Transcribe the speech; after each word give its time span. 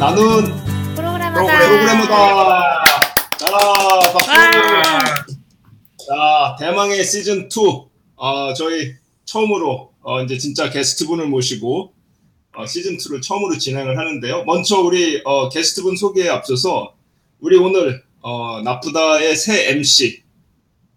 나는 0.00 0.44
프로그래머다. 0.94 1.58
프로그래머다. 1.58 2.84
자, 3.36 3.46
박수. 4.14 4.30
자, 6.08 6.56
대망의 6.58 7.04
시즌 7.04 7.50
2. 7.54 7.82
어, 8.16 8.54
저희 8.54 8.94
처음으로 9.26 9.92
어, 10.00 10.22
이제 10.22 10.38
진짜 10.38 10.70
게스트분을 10.70 11.26
모시고 11.26 11.92
어, 12.56 12.66
시즌 12.66 12.96
2를 12.96 13.20
처음으로 13.20 13.58
진행을 13.58 13.98
하는데요. 13.98 14.44
먼저 14.44 14.80
우리 14.80 15.20
어, 15.26 15.50
게스트분 15.50 15.96
소개에 15.96 16.30
앞서서 16.30 16.94
우리 17.40 17.58
오늘 17.58 18.02
어, 18.22 18.62
나쁘다의 18.62 19.36
새 19.36 19.68
MC 19.72 20.22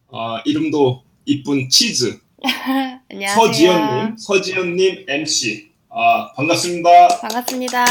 어, 0.07 0.37
이름도 0.45 1.03
이쁜 1.25 1.67
치즈 1.67 2.19
안녕하세요. 3.11 3.35
서지연님, 3.47 4.17
서지연님 4.17 5.05
MC 5.09 5.71
아, 5.89 6.31
반갑습니다. 6.37 7.19
반갑습니다. 7.19 7.85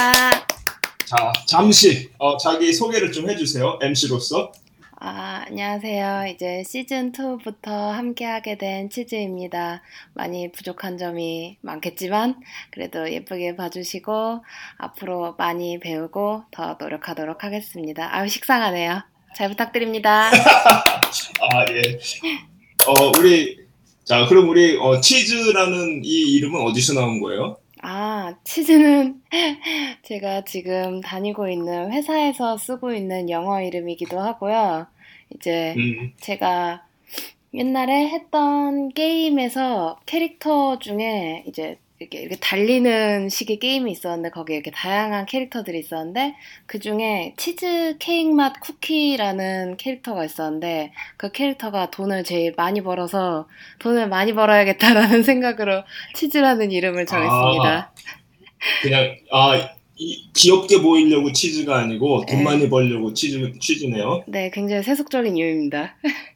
자, 1.13 1.31
잠시 1.45 2.09
어, 2.17 2.39
자기 2.39 2.73
소개를 2.73 3.13
좀 3.13 3.29
해주세요. 3.29 3.79
MC로서. 3.83 4.51
아, 4.99 5.45
안녕하세요. 5.47 6.29
이제 6.29 6.63
시즌 6.67 7.13
2부터 7.13 7.67
함께하게 7.91 8.57
된 8.57 8.89
치즈입니다. 8.89 9.83
많이 10.15 10.51
부족한 10.51 10.97
점이 10.97 11.59
많겠지만 11.61 12.37
그래도 12.71 13.13
예쁘게 13.13 13.57
봐주시고 13.57 14.43
앞으로 14.79 15.35
많이 15.37 15.79
배우고 15.81 16.45
더 16.51 16.79
노력하도록 16.81 17.45
하겠습니다. 17.45 18.17
아유 18.17 18.31
식상하네요. 18.31 19.03
잘 19.37 19.51
부탁드립니다. 19.51 20.31
아, 20.33 21.67
예. 21.73 21.99
어, 22.87 23.13
우리, 23.19 23.59
자, 24.05 24.25
그럼 24.29 24.49
우리, 24.49 24.79
어, 24.79 24.99
치즈라는 24.99 26.07
이 26.07 26.37
이름은 26.37 26.59
어디서 26.63 26.95
나온 26.95 27.21
거예요? 27.21 27.59
아, 27.83 28.37
치즈는 28.45 29.23
제가 30.03 30.45
지금 30.45 31.01
다니고 31.01 31.49
있는 31.49 31.93
회사에서 31.93 32.57
쓰고 32.57 32.93
있는 32.95 33.29
영어 33.29 33.61
이름이기도 33.61 34.21
하고요. 34.21 34.87
이제 35.35 35.75
음, 35.77 36.13
제가 36.19 36.87
옛날에 37.55 38.09
했던 38.09 38.91
게임에서 38.91 40.01
캐릭터 40.07 40.79
중에 40.79 41.45
이제 41.49 41.79
이렇게, 42.03 42.21
이렇게 42.21 42.37
달리는 42.37 43.29
식의 43.29 43.59
게임이 43.59 43.91
있었는데 43.93 44.31
거기에 44.31 44.57
이렇게 44.57 44.71
다양한 44.71 45.27
캐릭터들이 45.27 45.79
있었는데 45.79 46.35
그 46.67 46.79
중에 46.79 47.35
치즈 47.37 47.97
케이크 47.99 48.31
맛 48.31 48.61
쿠키라는 48.61 49.77
캐릭터가 49.77 50.25
있었는데 50.25 50.93
그 51.17 51.33
캐릭터가 51.33 51.91
돈을 51.91 52.25
제일 52.25 52.55
많이 52.57 52.83
벌어서 52.83 53.49
돈을 53.79 54.09
많이 54.09 54.35
벌어야겠다라는 54.35 55.23
생각으로 55.25 55.85
치즈라는 56.15 56.73
이름을 56.73 57.07
정했습니다. 57.07 57.93
그냥, 58.83 59.17
아, 59.31 59.71
이, 59.97 60.29
귀엽게 60.35 60.83
보이려고 60.83 61.33
치즈가 61.33 61.79
아니고 61.79 62.25
돈 62.27 62.39
네. 62.39 62.45
많이 62.45 62.69
벌려고 62.69 63.13
치즈, 63.13 63.53
치즈네요. 63.61 64.25
네, 64.27 64.51
굉장히 64.51 64.83
세속적인 64.83 65.37
이유입니다. 65.37 65.97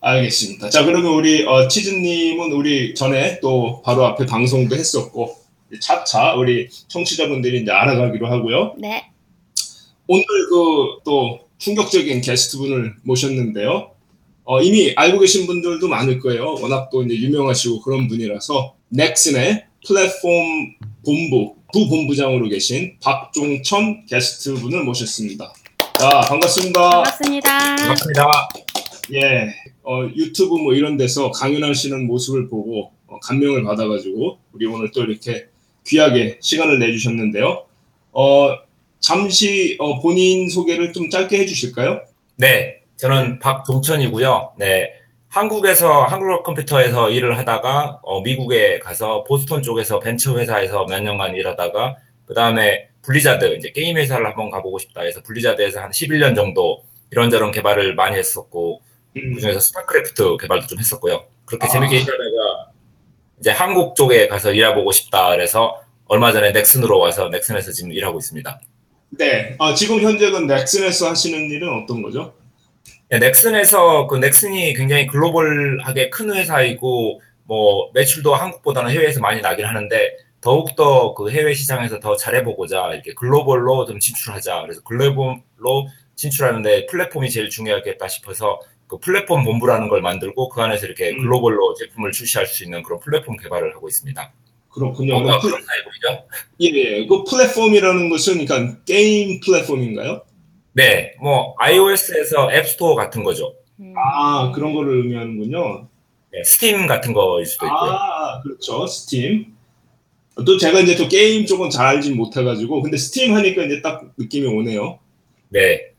알겠습니다. 0.00 0.70
자, 0.70 0.84
그러면 0.84 1.12
우리, 1.12 1.44
어, 1.44 1.68
치즈님은 1.68 2.52
우리 2.52 2.94
전에 2.94 3.40
또 3.40 3.82
바로 3.84 4.04
앞에 4.06 4.26
방송도 4.26 4.76
했었고, 4.76 5.36
차차 5.80 6.34
우리 6.34 6.68
청취자분들이 6.88 7.62
이제 7.62 7.70
알아가기로 7.70 8.26
하고요. 8.26 8.74
네, 8.78 9.04
오늘 10.06 10.24
그 10.48 11.02
또 11.04 11.40
충격적인 11.58 12.20
게스트분을 12.20 12.94
모셨는데요. 13.02 13.90
어, 14.44 14.62
이미 14.62 14.92
알고 14.96 15.18
계신 15.18 15.46
분들도 15.46 15.86
많을 15.88 16.20
거예요. 16.20 16.54
워낙 16.54 16.88
또 16.90 17.02
이제 17.02 17.14
유명하시고 17.14 17.82
그런 17.82 18.08
분이라서 18.08 18.74
넥슨의 18.88 19.64
플랫폼 19.86 20.74
본부 21.04 21.54
부본부장으로 21.72 22.48
계신 22.48 22.96
박종천 23.02 24.06
게스트분을 24.06 24.84
모셨습니다. 24.84 25.52
자 25.98 26.20
반갑습니다. 26.28 26.80
반갑습니다. 26.80 27.76
반갑습니다. 27.76 28.48
예, 29.14 29.54
어, 29.88 30.06
유튜브 30.14 30.56
뭐 30.56 30.74
이런 30.74 30.98
데서 30.98 31.30
강연하시는 31.30 32.06
모습을 32.06 32.48
보고 32.48 32.92
어, 33.06 33.18
감명을 33.20 33.64
받아가지고 33.64 34.38
우리 34.52 34.66
오늘 34.66 34.90
또 34.90 35.02
이렇게 35.02 35.46
귀하게 35.86 36.38
시간을 36.42 36.78
내주셨는데요. 36.78 37.64
어, 38.12 38.58
잠시 39.00 39.76
어, 39.80 39.98
본인 40.02 40.50
소개를 40.50 40.92
좀 40.92 41.08
짧게 41.08 41.38
해주실까요? 41.38 42.02
네, 42.36 42.82
저는 42.96 43.38
박종천이고요. 43.38 44.52
네, 44.58 44.92
한국에서 45.28 46.02
한글과컴퓨터에서 46.04 47.08
일을 47.08 47.38
하다가 47.38 48.00
어, 48.02 48.20
미국에 48.20 48.80
가서 48.80 49.24
보스턴 49.24 49.62
쪽에서 49.62 50.00
벤처 50.00 50.36
회사에서 50.36 50.84
몇 50.84 51.00
년간 51.02 51.34
일하다가 51.34 51.96
그 52.26 52.34
다음에 52.34 52.88
블리자드 53.00 53.56
이제 53.56 53.72
게임 53.72 53.96
회사를 53.96 54.26
한번 54.26 54.50
가보고 54.50 54.78
싶다 54.80 55.00
해서 55.00 55.22
블리자드에서 55.22 55.80
한 55.80 55.92
11년 55.92 56.36
정도 56.36 56.84
이런저런 57.10 57.52
개발을 57.52 57.94
많이 57.94 58.18
했었고 58.18 58.82
음, 58.82 58.87
그중에서 59.14 59.60
스타크래프트 59.60 60.36
개발도 60.38 60.66
좀 60.66 60.78
했었고요. 60.78 61.24
그렇게 61.44 61.66
아. 61.66 61.68
재밌게 61.70 61.96
일하다가 61.96 62.72
이제 63.40 63.50
한국 63.50 63.94
쪽에 63.94 64.28
가서 64.28 64.52
일해보고 64.52 64.92
싶다 64.92 65.30
그래서 65.30 65.80
얼마 66.06 66.32
전에 66.32 66.50
넥슨으로 66.52 66.98
와서 66.98 67.28
넥슨에서 67.28 67.72
지금 67.72 67.92
일하고 67.92 68.18
있습니다. 68.18 68.60
네, 69.10 69.56
아, 69.58 69.74
지금 69.74 70.00
현재 70.00 70.30
는 70.30 70.46
넥슨에서 70.46 71.10
하시는 71.10 71.50
일은 71.50 71.82
어떤 71.82 72.02
거죠? 72.02 72.34
네, 73.08 73.18
넥슨에서 73.18 74.06
그 74.06 74.16
넥슨이 74.16 74.74
굉장히 74.74 75.06
글로벌하게 75.06 76.10
큰 76.10 76.34
회사이고 76.34 77.22
뭐 77.44 77.90
매출도 77.94 78.34
한국보다는 78.34 78.90
해외에서 78.90 79.20
많이 79.20 79.40
나긴 79.40 79.64
하는데 79.64 80.16
더욱더 80.40 81.14
그 81.14 81.30
해외 81.30 81.54
시장에서 81.54 82.00
더 82.00 82.16
잘해보고자 82.16 82.92
이렇게 82.92 83.14
글로벌로 83.14 83.86
좀 83.86 83.98
진출하자 83.98 84.62
그래서 84.62 84.82
글로벌로 84.82 85.88
진출하는데 86.16 86.86
플랫폼이 86.86 87.30
제일 87.30 87.48
중요하겠다 87.48 88.06
싶어서 88.08 88.60
그 88.88 88.98
플랫폼 88.98 89.44
본부라는 89.44 89.88
걸 89.88 90.00
만들고 90.00 90.48
그 90.48 90.60
안에서 90.62 90.86
이렇게 90.86 91.10
음. 91.10 91.18
글로벌로 91.18 91.74
제품을 91.74 92.10
출시할 92.10 92.46
수 92.46 92.64
있는 92.64 92.82
그런 92.82 92.98
플랫폼 93.00 93.36
개발을 93.36 93.74
하고 93.74 93.86
있습니다. 93.86 94.32
그렇군요. 94.70 95.14
뭔가 95.14 95.38
그, 95.38 95.48
그런 95.48 95.62
사이보이죠? 95.62 96.26
예, 96.62 96.66
예, 96.68 97.06
그 97.06 97.24
플랫폼이라는 97.24 98.08
것은 98.08 98.44
그러니까 98.46 98.78
게임 98.84 99.40
플랫폼인가요? 99.40 100.22
네, 100.72 101.14
뭐 101.20 101.54
iOS에서 101.58 102.52
앱스토어 102.52 102.94
같은 102.94 103.24
거죠. 103.24 103.54
음, 103.80 103.94
아, 103.96 104.52
그런 104.52 104.74
거를 104.74 105.02
의미하는군요. 105.02 105.88
네, 106.32 106.44
스팀 106.44 106.86
같은 106.86 107.12
거일 107.12 107.46
수도 107.46 107.66
있고요. 107.66 107.80
아, 107.80 108.40
그렇죠. 108.42 108.86
스팀. 108.86 109.54
또 110.46 110.56
제가 110.56 110.80
이제 110.80 110.94
또 110.94 111.08
게임 111.08 111.46
쪽은 111.46 111.70
잘 111.70 111.86
알진 111.86 112.16
못해가지고, 112.16 112.82
근데 112.82 112.96
스팀 112.96 113.34
하니까 113.34 113.64
이제 113.64 113.82
딱 113.82 114.12
느낌이 114.16 114.46
오네요. 114.46 115.00
네, 115.48 115.92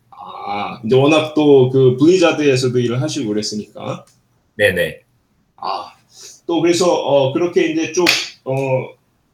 아, 0.45 0.81
이제 0.85 0.95
워낙 0.95 1.33
또 1.33 1.69
그 1.71 1.97
블리자드에서도 1.97 2.77
일을 2.79 3.01
하시고 3.01 3.29
그랬으니까. 3.29 4.05
네네. 4.55 4.99
아, 5.57 5.91
또 6.45 6.61
그래서 6.61 6.91
어, 6.93 7.33
그렇게 7.33 7.71
이제 7.71 7.91
쭉 7.91 8.05
어, 8.45 8.53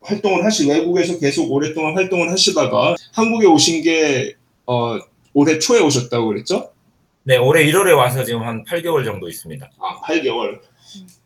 활동을 0.01 0.43
하시 0.45 0.69
외국에서 0.69 1.17
계속 1.19 1.51
오랫동안 1.51 1.95
활동을 1.95 2.31
하시다가 2.31 2.95
한국에 3.13 3.47
오신 3.47 3.83
게 3.83 4.35
어, 4.65 4.97
올해 5.33 5.59
초에 5.59 5.79
오셨다고 5.79 6.27
그랬죠? 6.27 6.69
네, 7.23 7.37
올해 7.37 7.65
1월에 7.65 7.95
와서 7.95 8.23
지금 8.23 8.43
한 8.43 8.63
8개월 8.65 9.03
정도 9.03 9.27
있습니다. 9.27 9.69
아, 9.79 10.01
8개월. 10.01 10.59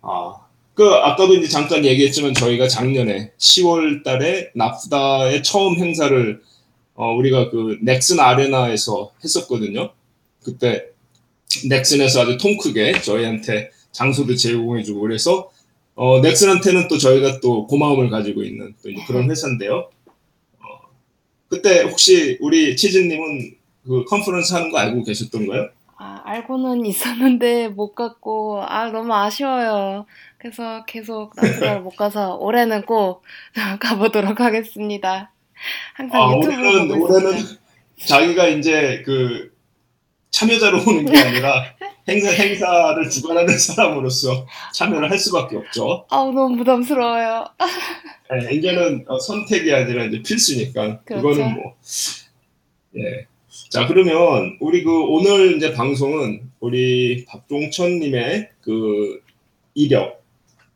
아, 0.02 0.34
그 0.74 0.88
아까도 0.90 1.34
이제 1.34 1.48
잠깐 1.48 1.84
얘기했지만 1.84 2.34
저희가 2.34 2.68
작년에 2.70 3.32
10월 3.38 4.04
달에 4.04 4.52
나프다의 4.56 5.44
처음 5.44 5.76
행사를 5.78 6.42
어, 7.00 7.14
우리가 7.14 7.50
그 7.50 7.78
넥슨 7.82 8.20
아레나에서 8.20 9.14
했었거든요. 9.24 9.92
그때 10.44 10.88
넥슨에서 11.70 12.24
아주 12.24 12.38
통 12.38 12.58
크게 12.58 13.00
저희한테 13.00 13.72
장소도 13.94 14.36
제공해주고 14.36 15.00
그래서 15.00 15.50
어, 15.96 16.20
넥슨한테는 16.20 16.90
또 16.90 16.98
저희가 16.98 17.40
또 17.40 17.68
고마움을 17.68 18.10
가지고 18.10 18.44
있는 18.44 18.76
또 18.84 18.90
그런 19.08 19.32
회사인데요. 19.32 19.90
어, 20.60 20.66
그때 21.48 21.84
혹시 21.84 22.38
우리 22.42 22.76
치즈님은 22.76 23.56
그 23.86 24.04
컨퍼런스 24.04 24.54
하는 24.54 24.70
거 24.70 24.80
알고 24.80 25.06
계셨던가요? 25.06 25.70
아, 25.98 26.22
알고는 26.26 26.86
있었는데 26.86 27.70
못 27.70 27.96
갔고, 27.96 28.62
아, 28.62 28.90
너무 28.92 29.14
아쉬워요. 29.14 30.06
그래서 30.38 30.84
계속 30.86 31.32
나프다를 31.36 31.82
못 31.82 31.96
가서 31.96 32.36
올해는 32.36 32.82
꼭 32.86 33.24
가보도록 33.80 34.42
하겠습니다. 34.42 35.32
항상 35.94 36.22
아, 36.22 36.28
올해는, 36.36 36.92
올해는. 36.92 37.44
자기가 38.06 38.48
이제 38.48 39.04
그 39.06 39.52
참여자로 40.32 40.80
오는 40.88 41.06
게 41.06 41.18
아니라 41.18 41.66
행사, 42.08 42.30
행사를 42.32 43.10
주관하는 43.10 43.58
사람으로서 43.58 44.48
참여를 44.74 45.12
할 45.12 45.18
수밖에 45.18 45.58
없죠. 45.58 46.06
아우, 46.10 46.32
너무 46.32 46.58
부담스러워요. 46.58 47.46
예, 48.34 48.56
이제는 48.56 49.06
어, 49.08 49.20
선택이 49.20 49.74
아니라 49.74 50.06
이제 50.06 50.22
필수니까 50.22 51.02
그렇죠. 51.02 51.28
그거는 51.28 51.54
뭐 51.56 51.76
예. 52.98 53.28
자 53.70 53.86
그러면 53.88 54.58
우리 54.60 54.84
그 54.84 54.92
오늘 54.92 55.58
이제 55.58 55.74
방송은 55.74 56.50
우리 56.60 57.26
박종천님의 57.26 58.50
그 58.62 59.22
이력 59.74 60.24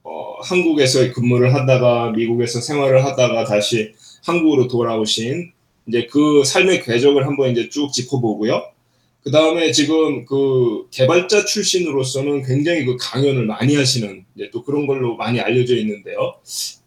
어, 0.04 0.36
한국에서 0.44 1.12
근무를 1.14 1.54
하다가 1.54 2.12
미국에서 2.12 2.60
생활을 2.60 3.04
하다가 3.06 3.46
다시 3.46 3.94
한국으로 4.24 4.68
돌아오신 4.68 5.52
이제 5.88 6.08
그 6.10 6.44
삶의 6.44 6.84
궤적을 6.84 7.28
한번 7.28 7.52
이제 7.52 7.70
쭉 7.70 7.92
짚어보고요. 7.92 8.74
그 9.24 9.32
다음에 9.32 9.72
지금 9.72 10.26
그 10.26 10.88
개발자 10.92 11.46
출신으로서는 11.46 12.44
굉장히 12.44 12.86
그 12.86 12.98
강연을 13.00 13.46
많이 13.46 13.76
하시는 13.76 14.26
이제 14.36 14.50
또 14.52 14.64
그런 14.64 14.86
걸로 14.86 15.16
많이 15.16 15.40
알려져 15.40 15.78
있는데요. 15.78 16.36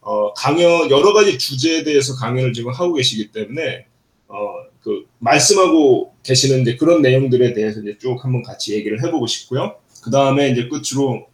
어, 0.03 0.35
강연 0.35 0.91
여러 0.91 1.13
가지 1.15 1.39
주제에 1.39 1.83
대해서 1.83 2.15
강연을 2.15 2.53
지금 2.53 2.73
하고 2.73 2.95
계시기 2.95 3.33
때문에 3.33 3.87
어, 4.29 4.37
그 4.83 5.07
말씀하고 5.19 6.13
계시는 6.23 6.63
이제 6.63 6.77
그런 6.77 7.01
내용들에 7.01 7.55
대해서 7.55 7.81
이제 7.81 7.97
쭉 7.99 8.23
한번 8.23 8.43
같이 8.43 8.75
얘기를 8.75 9.03
해보고 9.03 9.27
싶고요. 9.27 9.77
그 10.03 10.11
다음에 10.11 10.51
이제 10.51 10.69
끝으로 10.69 11.27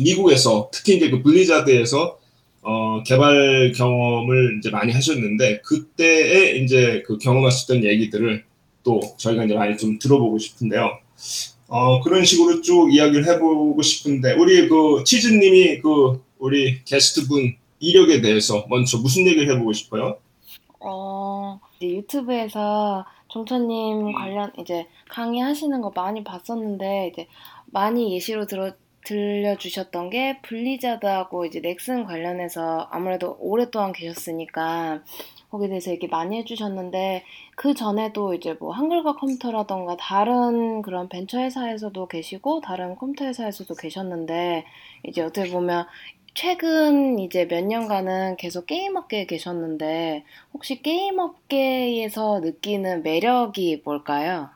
미국에서 0.00 0.70
특히 0.72 0.96
이제 0.96 1.10
그 1.10 1.22
블리자드에서 1.22 2.18
어, 2.68 3.00
개발 3.04 3.70
경험을 3.76 4.58
이제 4.58 4.70
많이 4.70 4.92
하셨는데 4.92 5.60
그때에 5.60 6.56
이제 6.56 7.04
그 7.06 7.16
경험하셨던 7.16 7.84
얘기들을 7.84 8.44
또 8.82 9.00
저희가 9.18 9.44
이제 9.44 9.54
많이 9.54 9.76
좀 9.76 10.00
들어보고 10.00 10.36
싶은데요. 10.38 10.98
어, 11.68 12.00
그런 12.00 12.24
식으로 12.24 12.60
쭉 12.62 12.92
이야기를 12.92 13.24
해보고 13.24 13.80
싶은데 13.82 14.32
우리 14.32 14.68
그 14.68 15.04
치즈님이 15.04 15.78
그 15.78 16.20
우리 16.38 16.82
게스트분 16.84 17.54
이력에 17.78 18.20
대해서 18.20 18.66
먼저 18.68 18.98
무슨 18.98 19.28
얘기를 19.28 19.54
해보고 19.54 19.72
싶어요? 19.72 20.18
어, 20.80 21.60
유튜브에서 21.80 23.04
종천님 23.28 24.12
관련 24.12 24.50
이제 24.58 24.86
강의하시는 25.08 25.80
거 25.80 25.92
많이 25.94 26.24
봤었는데 26.24 27.12
이제 27.12 27.28
많이 27.66 28.12
예시로 28.12 28.46
들어 28.46 28.72
들려주셨던 29.06 30.10
게 30.10 30.40
블리자드하고 30.42 31.44
이제 31.46 31.60
넥슨 31.60 32.04
관련해서 32.04 32.88
아무래도 32.90 33.36
오랫동안 33.38 33.92
계셨으니까 33.92 35.04
거기에 35.50 35.68
대해서 35.68 35.92
얘기 35.92 36.08
많이 36.08 36.38
해주셨는데 36.38 37.24
그 37.54 37.74
전에도 37.74 38.34
이제 38.34 38.54
뭐 38.58 38.72
한글과 38.72 39.14
컴퓨터라던가 39.14 39.96
다른 39.96 40.82
그런 40.82 41.08
벤처 41.08 41.38
회사에서도 41.38 42.08
계시고 42.08 42.60
다른 42.60 42.96
컴퓨터 42.96 43.26
회사에서도 43.26 43.72
계셨는데 43.76 44.64
이제 45.04 45.22
어떻게 45.22 45.50
보면 45.50 45.86
최근 46.34 47.18
이제 47.20 47.46
몇 47.46 47.64
년간은 47.64 48.36
계속 48.36 48.66
게임업계에 48.66 49.26
계셨는데 49.26 50.24
혹시 50.52 50.82
게임업계에서 50.82 52.40
느끼는 52.40 53.04
매력이 53.04 53.82
뭘까요? 53.84 54.50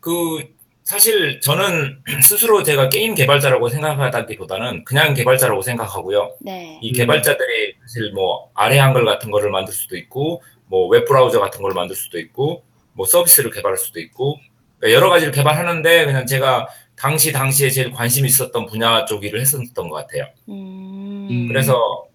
그 0.00 0.59
사실 0.90 1.40
저는 1.40 1.98
스스로 2.26 2.64
제가 2.64 2.88
게임 2.88 3.14
개발자라고 3.14 3.68
생각하다기보다는 3.68 4.84
그냥 4.84 5.14
개발자라고 5.14 5.62
생각하고요. 5.62 6.34
네. 6.40 6.80
이 6.82 6.92
개발자들이 6.92 7.74
사실 7.82 8.10
뭐 8.12 8.50
아래 8.54 8.76
한글 8.76 9.04
같은 9.04 9.30
거를 9.30 9.52
만들 9.52 9.72
수도 9.72 9.96
있고 9.96 10.42
뭐 10.66 10.88
웹브라우저 10.88 11.38
같은 11.38 11.62
걸 11.62 11.74
만들 11.74 11.94
수도 11.94 12.18
있고 12.18 12.64
뭐 12.94 13.06
서비스를 13.06 13.52
개발할 13.52 13.78
수도 13.78 14.00
있고 14.00 14.40
여러 14.82 15.10
가지를 15.10 15.32
개발하는데 15.32 16.06
그냥 16.06 16.26
제가 16.26 16.66
당시 16.96 17.30
당시에 17.30 17.70
제일 17.70 17.92
관심 17.92 18.26
있었던 18.26 18.66
분야 18.66 19.04
쪽 19.04 19.24
일을 19.24 19.40
했었던 19.40 19.88
것 19.88 19.94
같아요. 19.94 20.26
음. 20.48 21.46
그래서 21.46 22.06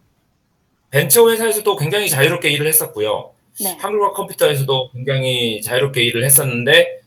벤처 0.89 1.30
회사에서도 1.30 1.78
굉장히 1.78 2.10
자유롭게 2.10 2.50
일을 2.50 2.68
했었고요. 2.68 3.31
네. 3.62 3.78
한글과 3.80 4.12
컴퓨터에서도 4.12 4.92
굉장히 4.92 5.62
자유롭게 5.62 6.04
일을 6.04 6.25
했었는데 6.25 7.05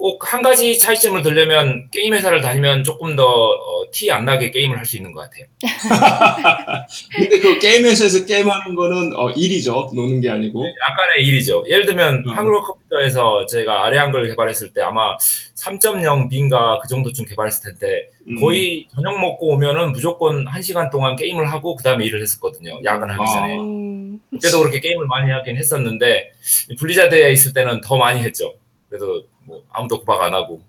꼭 0.00 0.18
한 0.32 0.42
가지 0.42 0.78
차이점을 0.78 1.22
들려면 1.22 1.88
게임 1.90 2.14
회사를 2.14 2.40
다니면 2.40 2.84
조금 2.84 3.16
더 3.16 3.58
티 3.92 4.10
안 4.12 4.24
나게 4.24 4.50
게임을 4.52 4.78
할 4.78 4.86
수 4.86 4.96
있는 4.96 5.12
것 5.12 5.22
같아요. 5.22 5.44
근데 7.16 7.38
그 7.40 7.58
게임 7.58 7.84
회사에서 7.84 8.24
게임하는 8.24 8.74
거는 8.76 9.16
어, 9.16 9.30
일이죠. 9.30 9.90
노는 9.94 10.20
게 10.20 10.30
아니고. 10.30 10.64
약간의 10.64 11.26
일이죠. 11.26 11.64
예를 11.68 11.86
들면 11.86 12.24
음. 12.26 12.30
한글과 12.30 12.62
컴퓨터에서 12.62 13.46
제가 13.46 13.84
아래 13.84 13.98
한글 13.98 14.28
개발했을 14.28 14.72
때 14.72 14.80
아마 14.82 15.16
3.0B인가 15.18 16.80
그 16.80 16.88
정도쯤 16.88 17.24
개발했을 17.26 17.72
텐데 17.78 18.08
음. 18.28 18.40
거의 18.40 18.86
저녁 18.94 19.18
먹고 19.20 19.48
오면은 19.54 19.92
무조건 19.92 20.44
1시간 20.46 20.90
동안 20.90 21.16
게임을 21.16 21.50
하고 21.50 21.74
그 21.76 21.82
다음에 21.82 22.04
일을 22.06 22.22
했었거든요. 22.22 22.80
야근하기 22.84 23.22
아. 23.22 23.26
전에. 23.26 23.58
음. 23.58 24.20
그때도 24.30 24.60
그렇게 24.60 24.80
게임을 24.80 25.06
많이 25.06 25.30
하긴 25.30 25.56
했었는데 25.56 26.30
블리자드에 26.78 27.32
있을 27.32 27.52
때는 27.52 27.80
더 27.80 27.96
많이 27.96 28.20
했죠. 28.20 28.54
그래도 28.88 29.24
뭐 29.50 29.64
아무도 29.70 29.98
구박 29.98 30.22
안 30.22 30.32
하고. 30.32 30.62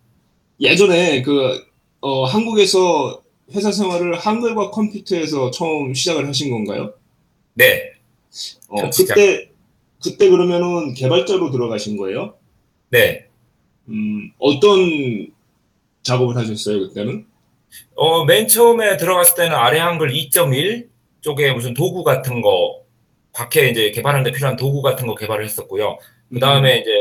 예전에 0.59 1.21
그 1.21 1.63
어, 2.01 2.25
한국에서 2.25 3.21
회사 3.53 3.71
생활을 3.71 4.17
한글과 4.17 4.71
컴퓨터에서 4.71 5.51
처음 5.51 5.93
시작을 5.93 6.27
하신 6.27 6.51
건가요? 6.51 6.93
네. 7.53 7.93
어. 8.69 8.89
그때 8.89 9.49
그때 10.03 10.29
그러면은 10.29 10.93
개발자로 10.95 11.51
들어가신 11.51 11.97
거예요? 11.97 12.33
네. 12.89 13.27
음, 13.89 14.31
어떤 14.39 15.31
작업을 16.01 16.35
하셨어요 16.37 16.87
그때는? 16.87 17.25
어, 17.95 18.25
맨 18.25 18.47
처음에 18.47 18.97
들어갔을 18.97 19.35
때는 19.35 19.55
아래 19.55 19.79
한글 19.79 20.11
2.1 20.11 20.87
쪽에 21.21 21.53
무슨 21.53 21.75
도구 21.75 22.03
같은 22.03 22.41
거, 22.41 22.81
밖에 23.33 23.69
이제 23.69 23.91
개발하는데 23.91 24.31
필요한 24.31 24.55
도구 24.55 24.81
같은 24.81 25.05
거 25.07 25.13
개발을 25.15 25.45
했었고요. 25.45 25.97
그 26.33 26.39
다음에 26.39 26.79
이제 26.79 26.91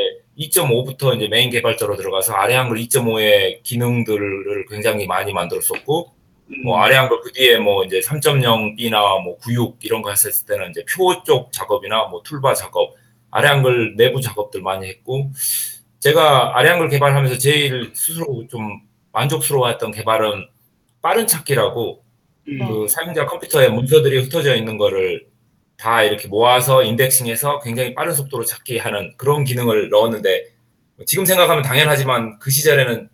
2.5부터 0.41 1.15
이제 1.17 1.29
메인 1.29 1.51
개발자로 1.51 1.97
들어가서 1.97 2.33
아래 2.33 2.55
한글 2.55 2.79
2.5의 2.79 3.63
기능들을 3.63 4.67
굉장히 4.69 5.07
많이 5.07 5.33
만들었었고, 5.33 6.13
음, 6.49 6.63
뭐 6.65 6.79
아래 6.81 6.97
한글 6.97 7.21
그 7.21 7.31
뒤에 7.33 7.59
뭐 7.59 7.85
이제 7.85 8.01
3.0B나 8.01 9.23
뭐 9.23 9.37
96 9.39 9.79
이런 9.85 10.03
거 10.03 10.11
했을 10.11 10.31
때는 10.47 10.71
이제 10.71 10.85
표 10.97 11.23
쪽 11.25 11.53
작업이나 11.53 12.05
뭐 12.07 12.23
툴바 12.23 12.55
작업, 12.55 12.95
아래 13.31 13.49
한글 13.49 13.95
내부 13.97 14.21
작업들 14.21 14.63
많이 14.63 14.89
했고, 14.89 15.31
제가 16.01 16.57
아래 16.59 16.71
한글 16.71 16.89
개발하면서 16.89 17.39
제일 17.39 17.91
스스로 17.95 18.47
좀 18.49 18.81
만족스러워했던 19.13 19.93
개발은 19.93 20.47
빠른 21.03 21.27
찾기라고 21.27 22.03
음, 22.49 22.59
그 22.67 22.89
사용자 22.89 23.27
컴퓨터에 23.27 23.69
문서들이 23.69 24.19
흩어져 24.23 24.55
있는 24.57 24.79
거를 24.79 25.27
다 25.81 26.03
이렇게 26.03 26.29
모아서 26.29 26.82
인덱싱해서 26.82 27.61
굉장히 27.61 27.94
빠른 27.94 28.12
속도로 28.15 28.44
찾기 28.44 28.77
하는 28.79 29.15
그런 29.17 29.44
기능을 29.44 29.88
넣었는데 29.88 30.49
지금 31.06 31.25
생각하면 31.25 31.62
당연하지만 31.62 32.38
그 32.38 32.50
시절에는 32.50 33.09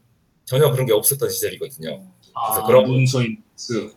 전혀 0.45 0.71
그런 0.73 0.85
게 0.85 0.93
없었던 0.93 1.31
시절이거든요. 1.31 2.03
아, 2.35 2.51
그래서 2.53 2.67
그런- 2.67 2.91
문서 2.91 3.23
인덱스. 3.23 3.93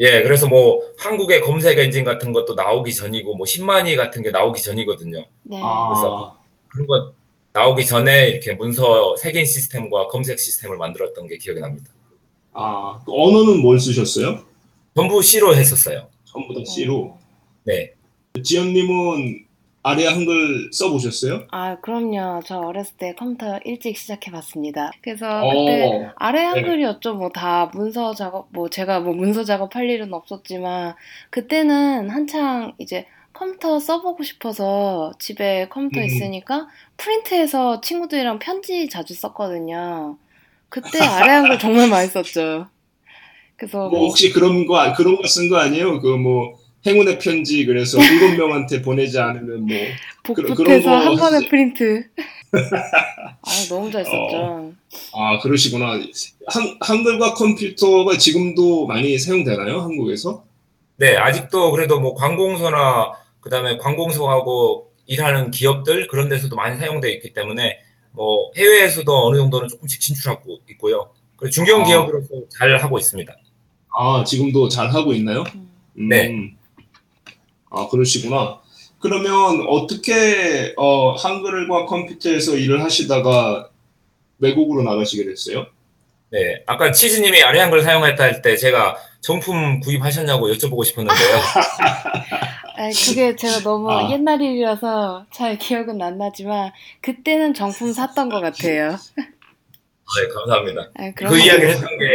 예, 0.00 0.22
그래서 0.22 0.46
뭐 0.48 0.80
한국의 0.98 1.40
검색 1.40 1.76
엔진 1.78 2.04
같은 2.04 2.32
것도 2.32 2.54
나오기 2.54 2.94
전이고 2.94 3.34
뭐 3.36 3.44
10만위 3.46 3.96
같은 3.96 4.22
게 4.22 4.30
나오기 4.30 4.62
전이거든요. 4.62 5.24
네. 5.42 5.60
아, 5.62 5.88
그래서 5.88 6.38
그런 6.68 6.86
거 6.86 7.12
나오기 7.52 7.84
전에 7.86 8.28
이렇게 8.28 8.54
문서 8.54 9.16
색인 9.16 9.44
시스템과 9.44 10.06
검색 10.08 10.38
시스템을 10.38 10.76
만들었던 10.76 11.26
게 11.26 11.36
기억이 11.38 11.60
납니다. 11.60 11.90
아, 12.52 13.00
그 13.04 13.12
언어는 13.12 13.60
뭘 13.60 13.78
쓰셨어요? 13.80 14.40
전부 14.94 15.20
C로 15.20 15.54
했었어요. 15.56 16.08
전부 16.24 16.54
다 16.54 16.60
C로. 16.64 17.18
네. 17.64 17.92
지연님은 18.42 19.44
아래 19.84 20.06
한글 20.06 20.70
써보셨어요? 20.72 21.46
아, 21.50 21.76
그럼요. 21.80 22.40
저 22.44 22.58
어렸을 22.58 22.96
때 22.96 23.14
컴퓨터 23.14 23.58
일찍 23.64 23.96
시작해봤습니다. 23.96 24.90
그래서 25.02 25.42
그때 25.42 25.84
어, 25.86 26.12
아래 26.16 26.42
한글이었죠. 26.42 27.14
뭐다 27.14 27.70
문서 27.74 28.14
작업, 28.14 28.48
뭐 28.50 28.68
제가 28.68 29.00
뭐 29.00 29.14
문서 29.14 29.44
작업할 29.44 29.88
일은 29.88 30.12
없었지만 30.12 30.94
그때는 31.30 32.08
한창 32.10 32.72
이제 32.78 33.06
컴퓨터 33.34 33.78
써보고 33.78 34.22
싶어서 34.24 35.12
집에 35.18 35.68
컴퓨터 35.68 36.00
음. 36.00 36.06
있으니까 36.06 36.66
프린트해서 36.96 37.82
친구들이랑 37.82 38.38
편지 38.40 38.88
자주 38.88 39.14
썼거든요. 39.14 40.16
그때 40.70 40.98
아래 41.00 41.32
한글 41.34 41.58
정말 41.58 41.88
많이 41.88 42.08
썼죠. 42.08 42.66
그래서 43.56 43.88
뭐뭐 43.90 44.06
혹시 44.08 44.32
그런 44.32 44.66
거 44.66 44.92
그런 44.96 45.16
거 45.16 45.22
쓴 45.28 45.48
거 45.50 45.58
아니에요? 45.58 46.00
그뭐 46.00 46.63
행운의 46.86 47.18
편지 47.18 47.64
그래서 47.64 47.98
일곱 48.02 48.36
명한테 48.36 48.82
보내지 48.82 49.18
않으면 49.18 49.66
뭐 49.66 49.76
복붙해서 50.24 50.90
거한 50.90 51.16
번에. 51.16 51.48
프린트. 51.48 52.04
아, 52.52 53.50
너무 53.68 53.90
잘 53.90 54.04
썼죠. 54.04 54.72
아, 55.14 55.38
그러시구나. 55.40 55.98
한, 56.46 56.76
한글과 56.80 57.34
컴퓨터가 57.34 58.16
지금도 58.18 58.86
많이 58.86 59.18
사용되나요? 59.18 59.80
한국에서? 59.80 60.44
네, 60.96 61.16
아직도 61.16 61.72
그래도 61.72 62.00
뭐 62.00 62.14
관공서나 62.14 63.12
그다음에 63.40 63.76
관공서하고 63.78 64.92
일하는 65.06 65.50
기업들 65.50 66.06
그런 66.06 66.28
데서도 66.28 66.54
많이 66.56 66.78
사용되어 66.78 67.10
있기 67.10 67.32
때문에 67.32 67.78
뭐 68.12 68.50
해외에서도 68.56 69.26
어느 69.26 69.36
정도는 69.36 69.68
조금씩 69.68 70.00
진출하고 70.00 70.58
있고요. 70.70 71.10
그리고 71.36 71.50
중견 71.50 71.80
아. 71.80 71.84
기업으로서 71.84 72.28
잘 72.48 72.76
하고 72.76 72.98
있습니다. 72.98 73.34
아, 73.96 74.24
지금도 74.24 74.68
잘 74.68 74.88
하고 74.92 75.12
있나요? 75.12 75.44
음. 75.54 75.68
음. 75.98 76.08
네. 76.08 76.54
아, 77.76 77.88
그러시구나. 77.88 78.60
그러면 79.00 79.66
어떻게 79.68 80.72
어, 80.76 81.12
한글과 81.12 81.86
컴퓨터에서 81.86 82.56
일을 82.56 82.82
하시다가 82.82 83.68
외국으로 84.38 84.82
나가시게 84.82 85.24
됐어요? 85.24 85.66
네, 86.30 86.62
아까 86.66 86.90
치즈님이 86.90 87.42
아리한글 87.42 87.82
사용했다 87.82 88.24
할 88.24 88.42
때 88.42 88.56
제가 88.56 88.96
정품 89.20 89.80
구입하셨냐고 89.80 90.48
여쭤보고 90.48 90.84
싶었는데요. 90.84 91.36
아, 92.76 92.88
그게 93.06 93.36
제가 93.36 93.60
너무 93.60 93.90
아. 93.92 94.10
옛날 94.10 94.40
일이라서 94.42 95.26
잘 95.32 95.58
기억은 95.58 96.02
안 96.02 96.18
나지만 96.18 96.72
그때는 97.02 97.54
정품 97.54 97.92
샀던 97.92 98.28
것 98.30 98.40
같아요. 98.40 98.90
네, 99.16 100.28
감사합니다. 100.34 100.90
아, 100.96 101.12
그 101.14 101.24
거- 101.26 101.36
이야기를 101.36 101.70
했던 101.70 101.88
게 101.98 102.06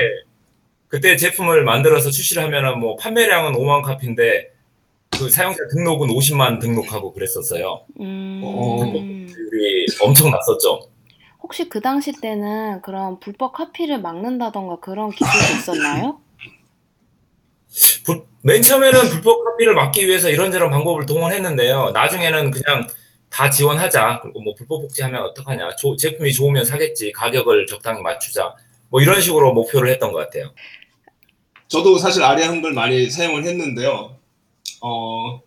그때 0.89 1.15
제품을 1.15 1.63
만들어서 1.63 2.09
출시를 2.11 2.43
하면은 2.43 2.79
뭐 2.79 2.95
판매량은 2.97 3.53
5만 3.53 3.83
카피인데 3.83 4.49
그 5.19 5.29
사용자 5.29 5.67
등록은 5.67 6.07
50만 6.07 6.61
등록하고 6.61 7.11
그랬었어요. 7.13 7.81
음, 7.99 8.41
어. 8.43 8.79
엄청 10.01 10.31
났었죠. 10.31 10.79
혹시 11.43 11.67
그 11.67 11.81
당시 11.81 12.13
때는 12.13 12.81
그런 12.81 13.19
불법 13.19 13.51
카피를 13.53 13.99
막는다던가 14.01 14.79
그런 14.79 15.09
기술이 15.09 15.59
있었나요? 15.59 16.19
불- 18.05 18.23
맨 18.43 18.61
처음에는 18.61 18.99
불법 19.09 19.43
카피를 19.43 19.73
막기 19.75 20.07
위해서 20.07 20.29
이런저런 20.29 20.69
방법을 20.71 21.05
동원했는데요. 21.05 21.91
나중에는 21.91 22.51
그냥 22.51 22.87
다 23.29 23.49
지원하자. 23.49 24.19
그리고 24.21 24.41
뭐 24.41 24.55
불법 24.55 24.81
복제하면 24.83 25.21
어떡하냐. 25.23 25.75
조- 25.75 25.95
제품이 25.97 26.31
좋으면 26.33 26.63
사겠지. 26.63 27.11
가격을 27.11 27.65
적당히 27.67 28.01
맞추자. 28.01 28.55
뭐 28.89 29.01
이런 29.01 29.19
식으로 29.19 29.53
목표를 29.53 29.89
했던 29.91 30.13
것 30.13 30.19
같아요. 30.19 30.51
저도 31.67 31.97
사실 31.97 32.23
아리 32.23 32.41
한글 32.43 32.71
많이 32.73 33.09
사용을 33.09 33.43
했는데요. 33.43 34.17
어, 34.81 35.41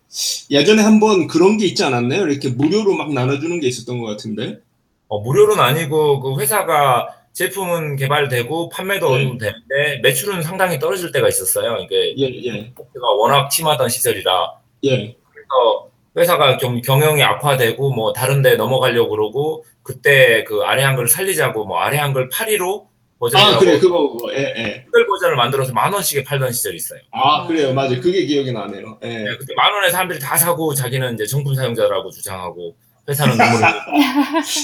예전에 0.50 0.82
한번 0.82 1.26
그런 1.26 1.56
게 1.56 1.66
있지 1.66 1.84
않았나요? 1.84 2.26
이렇게 2.26 2.50
무료로 2.50 2.94
막 2.94 3.12
나눠주는 3.12 3.60
게 3.60 3.68
있었던 3.68 4.00
것 4.00 4.06
같은데. 4.06 4.60
어, 5.08 5.20
무료는 5.20 5.58
아니고 5.60 6.20
그 6.20 6.40
회사가 6.40 7.08
제품은 7.32 7.96
개발되고 7.96 8.68
판매도 8.68 9.08
네. 9.08 9.14
어느 9.14 9.24
정도 9.24 9.44
되는데 9.44 10.00
매출은 10.02 10.42
상당히 10.42 10.78
떨어질 10.78 11.12
때가 11.12 11.28
있었어요. 11.28 11.76
이게 11.78 12.14
예, 12.18 12.24
예, 12.44 12.72
복제가 12.74 13.10
워낙 13.12 13.50
심하던 13.50 13.88
시절이라 13.88 14.52
예. 14.84 15.16
그래서 15.30 15.88
회사가 16.16 16.58
좀 16.58 16.82
경영이 16.82 17.22
악화되고 17.22 17.90
뭐 17.94 18.12
다른 18.12 18.42
데 18.42 18.56
넘어가려고 18.56 19.10
그러고 19.10 19.64
그때 19.82 20.44
그 20.44 20.62
아래 20.62 20.82
한글 20.82 21.08
살리자고 21.08 21.64
뭐 21.64 21.78
아래 21.78 21.96
한글 21.96 22.28
8.15 22.28 22.91
버전이라고 23.23 23.55
아, 23.55 23.59
그래, 23.61 23.79
그거, 23.79 24.11
그거, 24.11 24.35
예, 24.35 24.52
예. 24.57 24.83
한글 24.83 25.07
버전을 25.07 25.37
만들어서 25.37 25.73
만 25.73 25.93
원씩에 25.93 26.25
팔던 26.25 26.50
시절이 26.50 26.76
있어요. 26.76 26.99
아, 27.12 27.47
그래요. 27.47 27.73
맞아 27.73 27.95
요. 27.95 28.00
그게 28.00 28.26
기억이 28.26 28.52
나네요. 28.52 28.99
예. 29.05 29.09
네, 29.09 29.37
그때 29.38 29.55
만 29.55 29.73
원에 29.73 29.91
사람들이 29.91 30.19
다 30.19 30.37
사고 30.37 30.75
자기는 30.75 31.14
이제 31.14 31.25
정품 31.25 31.55
사용자라고 31.55 32.11
주장하고 32.11 32.75
회사는 33.09 33.37
눈물을 33.38 33.69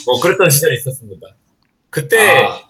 뭐 0.06 0.20
그랬던 0.20 0.50
시절이 0.50 0.74
있었습니다. 0.74 1.28
그때 1.88 2.18
아, 2.18 2.60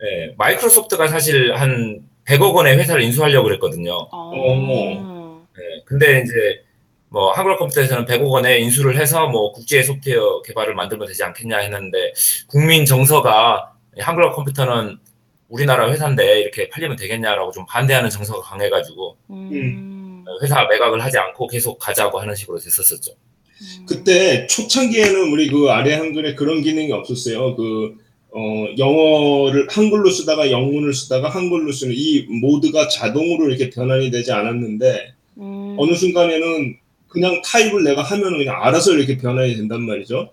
네, 0.00 0.34
마이크로소프트가 0.38 1.08
사실 1.08 1.54
한 1.54 2.00
100억 2.26 2.54
원의 2.54 2.78
회사를 2.78 3.02
인수하려고 3.02 3.44
그랬거든요. 3.44 4.08
어. 4.10 5.44
네, 5.54 5.82
근데 5.84 6.22
이제 6.22 6.64
뭐 7.10 7.32
한글 7.32 7.58
컴퓨터에서는 7.58 8.06
100억 8.06 8.30
원에 8.30 8.58
인수를 8.60 8.96
해서 8.98 9.28
뭐 9.28 9.52
국제 9.52 9.82
소프트웨어 9.82 10.40
개발을 10.42 10.74
만들면 10.74 11.06
되지 11.06 11.22
않겠냐 11.24 11.58
했는데 11.58 12.14
국민 12.48 12.86
정서가 12.86 13.74
한글 13.98 14.32
컴퓨터는 14.32 14.98
우리나라 15.48 15.90
회사인데 15.90 16.40
이렇게 16.40 16.68
팔리면 16.68 16.96
되겠냐라고 16.96 17.52
좀 17.52 17.64
반대하는 17.66 18.10
정서가 18.10 18.40
강해가지고 18.40 19.16
음. 19.30 20.24
회사 20.42 20.64
매각을 20.66 21.02
하지 21.02 21.18
않고 21.18 21.46
계속 21.46 21.78
가자고 21.78 22.18
하는 22.18 22.34
식으로 22.34 22.58
됐었었죠. 22.58 23.12
음. 23.12 23.86
그때 23.86 24.46
초창기에는 24.48 25.32
우리 25.32 25.48
그 25.48 25.70
아래 25.70 25.94
한글에 25.94 26.34
그런 26.34 26.62
기능이 26.62 26.92
없었어요. 26.92 27.54
그, 27.54 27.94
어, 28.32 28.40
영어를 28.76 29.68
한글로 29.70 30.10
쓰다가 30.10 30.50
영문을 30.50 30.92
쓰다가 30.92 31.28
한글로 31.28 31.72
쓰는 31.72 31.94
이 31.96 32.26
모드가 32.40 32.88
자동으로 32.88 33.48
이렇게 33.48 33.70
변환이 33.70 34.10
되지 34.10 34.32
않았는데 34.32 35.14
음. 35.38 35.76
어느 35.78 35.94
순간에는 35.94 36.76
그냥 37.08 37.40
타입을 37.42 37.84
내가 37.84 38.02
하면은 38.02 38.38
그냥 38.38 38.62
알아서 38.62 38.92
이렇게 38.92 39.16
변환이 39.16 39.56
된단 39.56 39.82
말이죠. 39.82 40.30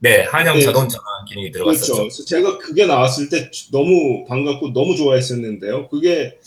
네, 0.00 0.22
한영 0.22 0.56
네. 0.56 0.62
자동 0.62 0.88
전환 0.88 1.24
기능이 1.26 1.50
들어갔었죠. 1.50 1.94
그렇죠. 1.94 2.24
제가 2.24 2.58
그게 2.58 2.86
나왔을 2.86 3.28
때 3.28 3.50
너무 3.72 4.24
반갑고 4.26 4.72
너무 4.72 4.94
좋아했었는데요. 4.96 5.88
그게 5.88 6.38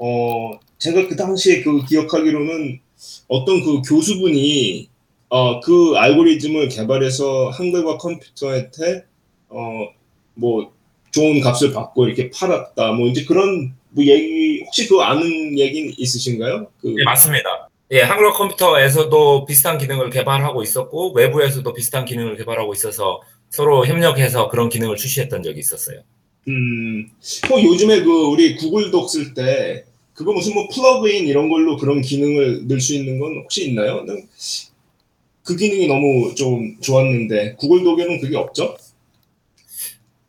어 0.00 0.52
제가 0.78 1.08
그 1.08 1.16
당시에 1.16 1.62
그 1.62 1.84
기억하기로는 1.84 2.80
어떤 3.28 3.64
그 3.64 3.82
교수분이 3.82 4.88
어 5.28 5.60
그 5.60 5.94
알고리즘을 5.96 6.68
개발해서 6.68 7.50
한글과 7.50 7.98
컴퓨터한테 7.98 9.04
어뭐 9.48 10.72
좋은 11.10 11.40
값을 11.40 11.72
받고 11.72 12.06
이렇게 12.06 12.30
팔았다. 12.30 12.92
뭐 12.92 13.08
이제 13.08 13.24
그런 13.24 13.74
뭐 13.90 14.04
얘기 14.04 14.62
혹시 14.64 14.86
그 14.86 15.00
아는 15.00 15.58
얘기 15.58 15.92
있으신가요? 15.96 16.68
그 16.80 16.88
네, 16.88 17.02
맞습니다. 17.04 17.65
예, 17.92 18.00
한글 18.00 18.32
컴퓨터에서도 18.32 19.44
비슷한 19.44 19.78
기능을 19.78 20.10
개발하고 20.10 20.62
있었고 20.62 21.12
외부에서도 21.12 21.72
비슷한 21.72 22.04
기능을 22.04 22.36
개발하고 22.36 22.72
있어서 22.74 23.22
서로 23.48 23.86
협력해서 23.86 24.48
그런 24.48 24.68
기능을 24.68 24.96
출시했던 24.96 25.42
적이 25.42 25.60
있었어요. 25.60 26.00
음, 26.48 27.08
뭐 27.48 27.62
요즘에 27.62 28.02
그 28.02 28.10
우리 28.26 28.56
구글 28.56 28.90
독 28.90 29.08
쓸 29.08 29.34
때 29.34 29.84
그거 30.14 30.32
무슨 30.32 30.54
뭐 30.54 30.66
플러그인 30.68 31.26
이런 31.28 31.48
걸로 31.48 31.76
그런 31.76 32.00
기능을 32.00 32.66
넣을 32.66 32.80
수 32.80 32.94
있는 32.94 33.20
건 33.20 33.36
혹시 33.42 33.68
있나요? 33.68 34.04
난그 34.04 35.56
기능이 35.58 35.86
너무 35.86 36.34
좀 36.34 36.80
좋았는데 36.80 37.56
구글 37.56 37.84
독에는 37.84 38.20
그게 38.20 38.36
없죠? 38.36 38.76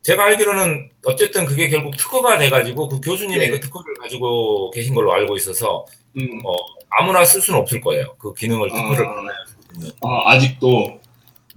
제가 0.04 0.26
알기로는 0.26 0.90
어쨌든 1.06 1.46
그게 1.46 1.70
결국 1.70 1.96
특허가 1.98 2.38
돼가지고 2.38 2.88
그 2.90 3.02
교수님이 3.02 3.40
네. 3.40 3.50
그 3.50 3.60
특허를 3.60 3.94
가지고 3.96 4.72
계신 4.72 4.94
걸로 4.94 5.12
알고 5.14 5.36
있어서 5.38 5.86
음, 6.17 6.41
어, 6.43 6.55
아무나 6.89 7.24
쓸 7.24 7.39
수는 7.41 7.59
없을 7.59 7.79
거예요. 7.79 8.15
그 8.17 8.33
기능을 8.33 8.69
특허를 8.69 9.05
아. 9.05 9.15
받아야 9.15 9.36
되는. 9.74 9.91
아, 10.01 10.31
아직도 10.31 11.00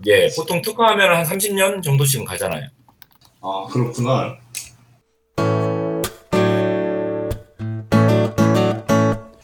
예, 0.07 0.29
보통 0.37 0.61
특허하면 0.61 1.15
한 1.15 1.25
30년 1.25 1.83
정도씩은 1.83 2.25
가잖아요. 2.25 2.69
아 3.41 3.67
그렇구나. 3.71 4.37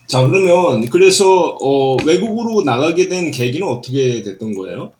자 0.06 0.26
그러면 0.26 0.88
그래서 0.90 1.56
어, 1.60 1.96
외국으로 2.04 2.62
나가게 2.62 3.08
된 3.08 3.30
계기는 3.30 3.66
어떻게 3.66 4.22
됐던 4.22 4.54
거예요? 4.54 4.92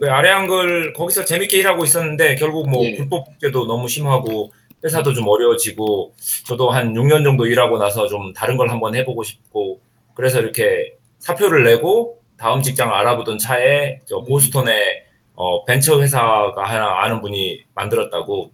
그 0.00 0.10
아래 0.10 0.30
한글 0.30 0.92
거기서 0.92 1.24
재밌게 1.24 1.58
일하고 1.58 1.84
있었는데 1.84 2.36
결국 2.36 2.68
뭐 2.68 2.84
예. 2.84 2.96
불법 2.96 3.24
복제도 3.24 3.66
너무 3.66 3.88
심하고 3.88 4.52
회사도 4.84 5.12
좀 5.12 5.26
어려워지고 5.26 6.14
저도 6.46 6.70
한 6.70 6.92
6년 6.94 7.24
정도 7.24 7.46
일하고 7.46 7.78
나서 7.78 8.06
좀 8.06 8.32
다른 8.32 8.56
걸 8.56 8.70
한번 8.70 8.94
해보고 8.94 9.22
싶고 9.22 9.80
그래서 10.14 10.40
이렇게 10.40 10.94
사표를 11.18 11.64
내고 11.64 12.20
다음 12.36 12.62
직장을 12.62 12.92
알아보던 12.94 13.38
차에 13.38 14.00
저 14.04 14.20
보스턴에 14.22 15.04
어, 15.34 15.64
벤처 15.64 16.00
회사가 16.00 16.54
하나 16.56 17.02
아는 17.02 17.20
분이 17.20 17.64
만들었다고 17.74 18.50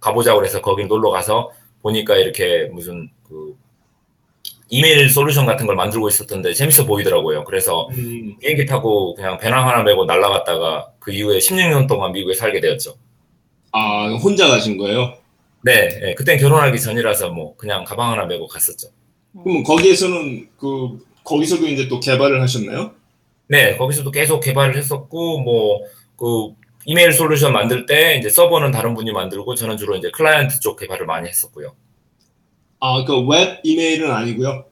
가보자고 0.00 0.38
그래서 0.38 0.60
거기 0.60 0.84
놀러 0.84 1.10
가서 1.10 1.50
보니까 1.82 2.16
이렇게 2.16 2.68
무슨 2.72 3.08
그 3.28 3.56
이메일 4.68 5.08
솔루션 5.08 5.46
같은 5.46 5.66
걸 5.66 5.76
만들고 5.76 6.08
있었던데 6.08 6.52
재밌어 6.52 6.86
보이더라고요. 6.86 7.44
그래서 7.44 7.88
음, 7.90 8.36
비행기 8.40 8.66
타고 8.66 9.14
그냥 9.14 9.38
배낭 9.38 9.68
하나 9.68 9.82
메고 9.82 10.04
날아갔다가 10.04 10.88
그 10.98 11.12
이후에 11.12 11.38
16년 11.38 11.86
동안 11.86 12.12
미국에 12.12 12.34
살게 12.34 12.60
되었죠. 12.60 12.94
아 13.72 14.08
혼자 14.22 14.48
가신 14.48 14.76
거예요? 14.78 15.14
네, 15.66 15.88
네, 16.00 16.14
그땐 16.14 16.38
결혼하기 16.38 16.80
전이라서 16.80 17.30
뭐 17.30 17.56
그냥 17.56 17.84
가방 17.84 18.12
하나 18.12 18.24
메고 18.24 18.46
갔었죠. 18.46 18.88
그럼 19.42 19.64
거기에서는 19.64 20.48
그 20.56 21.04
거기서도 21.24 21.66
이제 21.66 21.88
또 21.88 21.98
개발을 21.98 22.40
하셨나요? 22.40 22.92
네, 23.48 23.76
거기서도 23.76 24.12
계속 24.12 24.40
개발을 24.40 24.76
했었고 24.76 25.40
뭐 25.40 25.80
그 26.16 26.54
이메일 26.86 27.12
솔루션 27.12 27.52
만들 27.52 27.84
때 27.84 28.16
이제 28.16 28.30
서버는 28.30 28.70
다른 28.70 28.94
분이 28.94 29.12
만들고 29.12 29.54
저는 29.54 29.76
주로 29.76 29.96
이제 29.96 30.10
클라이언트 30.10 30.60
쪽 30.60 30.78
개발을 30.78 31.04
많이 31.04 31.28
했었고요. 31.28 31.74
아, 32.80 33.04
그 33.04 33.20
웹 33.26 33.60
이메일은 33.64 34.10
아니고요. 34.10 34.64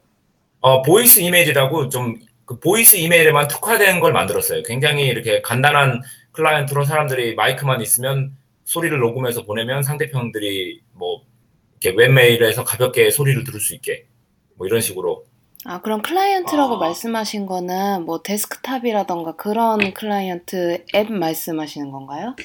어, 0.61 0.81
voice 0.83 1.21
email이라고 1.21 1.91
좀 1.91 2.17
그 2.47 2.59
voice 2.59 2.97
email에만 2.97 3.49
특화된 3.49 4.01
걸 4.01 4.13
만들었어요. 4.13 4.63
굉장히 4.65 5.07
이렇게 5.07 5.41
간단한 5.41 6.03
클라이언트로 6.33 6.85
사람들이 6.85 7.35
마이크만 7.35 7.81
있으면 7.81 8.37
소리를 8.65 8.99
녹음해서 8.99 9.45
보내면 9.45 9.83
상대편들이 9.83 10.81
뭐 10.93 11.23
이렇게 11.81 11.97
웹메일에서 11.97 12.65
가볍게 12.65 13.11
소리를 13.11 13.45
들을 13.45 13.61
수 13.61 13.75
있게 13.75 14.07
뭐 14.57 14.67
이런 14.67 14.81
식으로 14.81 15.25
아, 15.67 15.81
그럼 15.81 16.03
클라이언트라고 16.03 16.75
아. 16.75 16.79
말씀하신 16.79 17.47
거는 17.47 18.05
뭐 18.05 18.23
데스크탑이라던가 18.23 19.37
그런 19.37 19.95
클라이언트 19.95 20.85
앱 20.95 21.11
말씀하시는 21.11 21.91
건가요? 21.91 22.37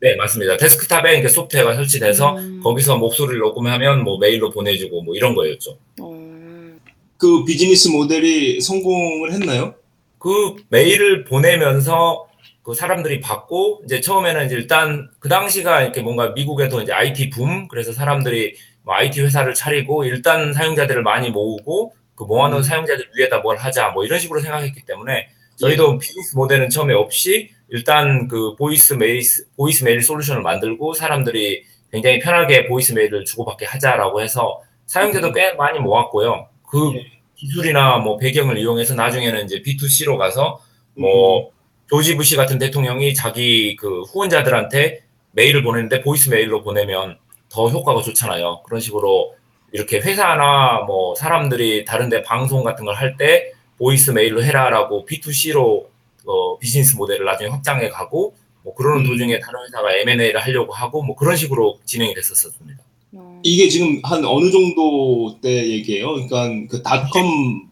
네 0.00 0.16
맞습니다. 0.16 0.56
데스크탑에 0.56 1.14
이렇게 1.14 1.28
소프트웨어가 1.28 1.74
설치돼서 1.74 2.36
음. 2.36 2.60
거기서 2.62 2.96
목소리를 2.98 3.38
녹음하면 3.40 4.04
뭐 4.04 4.18
메일로 4.18 4.50
보내주고 4.50 5.02
뭐 5.02 5.14
이런 5.14 5.34
거였죠. 5.34 5.76
음, 6.00 6.80
그 7.18 7.44
비즈니스 7.44 7.88
모델이 7.88 8.60
성공을 8.60 9.32
했나요? 9.32 9.74
그 10.18 10.56
메일을 10.68 11.24
보내면서 11.24 12.29
그 12.62 12.74
사람들이 12.74 13.20
받고 13.20 13.82
이제 13.84 14.00
처음에는 14.00 14.46
이제 14.46 14.54
일단 14.54 15.08
그 15.18 15.28
당시가 15.28 15.82
이렇게 15.82 16.02
뭔가 16.02 16.28
미국에도 16.30 16.82
이제 16.82 16.92
IT 16.92 17.30
붐 17.30 17.68
그래서 17.68 17.92
사람들이 17.92 18.54
뭐 18.82 18.94
IT 18.94 19.22
회사를 19.22 19.54
차리고 19.54 20.04
일단 20.04 20.52
사용자들을 20.52 21.02
많이 21.02 21.30
모으고 21.30 21.94
그 22.14 22.24
모아놓은 22.24 22.60
음. 22.60 22.62
사용자들 22.62 23.10
위에다 23.16 23.38
뭘 23.38 23.56
하자 23.56 23.90
뭐 23.90 24.04
이런 24.04 24.18
식으로 24.18 24.40
생각했기 24.40 24.84
때문에 24.84 25.28
저희도 25.56 25.98
비즈니스 25.98 26.36
모델은 26.36 26.70
처음에 26.70 26.94
없이 26.94 27.50
일단 27.68 28.28
그 28.28 28.56
voice 28.56 28.94
mail 28.94 29.22
voice 29.56 29.84
mail 29.84 30.02
솔루션을 30.02 30.42
만들고 30.42 30.94
사람들이 30.94 31.64
굉장히 31.92 32.18
편하게 32.18 32.66
voice 32.66 32.92
mail을 32.92 33.24
주고받게 33.24 33.66
하자라고 33.66 34.20
해서 34.22 34.62
사용자도 34.86 35.32
꽤 35.32 35.52
많이 35.54 35.78
모았고요. 35.78 36.48
그 36.68 36.92
예. 36.96 37.06
기술이나 37.36 37.98
뭐 37.98 38.16
배경을 38.18 38.58
이용해서 38.58 38.94
나중에는 38.94 39.44
이제 39.44 39.62
B2C로 39.62 40.18
가서 40.18 40.60
뭐 40.94 41.50
조지 41.90 42.16
부시 42.16 42.36
같은 42.36 42.58
대통령이 42.58 43.14
자기 43.14 43.74
그 43.76 44.02
후원자들한테 44.02 45.02
메일을 45.32 45.62
보내는데 45.64 46.02
voice 46.02 46.28
mail로 46.30 46.62
보내면 46.62 47.18
더 47.48 47.68
효과가 47.68 48.02
좋잖아요. 48.02 48.62
그런 48.64 48.80
식으로 48.80 49.34
이렇게 49.72 49.98
회사나 50.00 50.84
뭐 50.86 51.14
사람들이 51.16 51.84
다른데 51.84 52.22
방송 52.22 52.62
같은 52.64 52.84
걸 52.84 52.94
할 52.96 53.16
때 53.16 53.52
voice 53.78 54.10
mail로 54.12 54.44
해라라고 54.44 55.06
B2C로 55.06 55.86
어, 56.26 56.58
비즈니스 56.58 56.96
모델을 56.96 57.24
나중에 57.24 57.48
확장해 57.50 57.88
가고 57.88 58.34
뭐 58.62 58.74
그러는 58.74 59.04
음. 59.04 59.06
도중에 59.10 59.38
다른 59.40 59.60
회사가 59.64 59.96
M&A를 59.96 60.38
하려고 60.40 60.72
하고 60.72 61.02
뭐 61.02 61.16
그런 61.16 61.34
식으로 61.34 61.78
진행이 61.86 62.14
됐었습니다. 62.14 62.82
어, 63.14 63.40
이게 63.42 63.68
지금 63.68 64.00
한 64.04 64.24
어느 64.24 64.50
정도 64.50 65.38
때 65.40 65.48
얘기예요? 65.70 66.12
그러니까 66.12 66.66
그 66.70 66.82
닷컴 66.82 67.68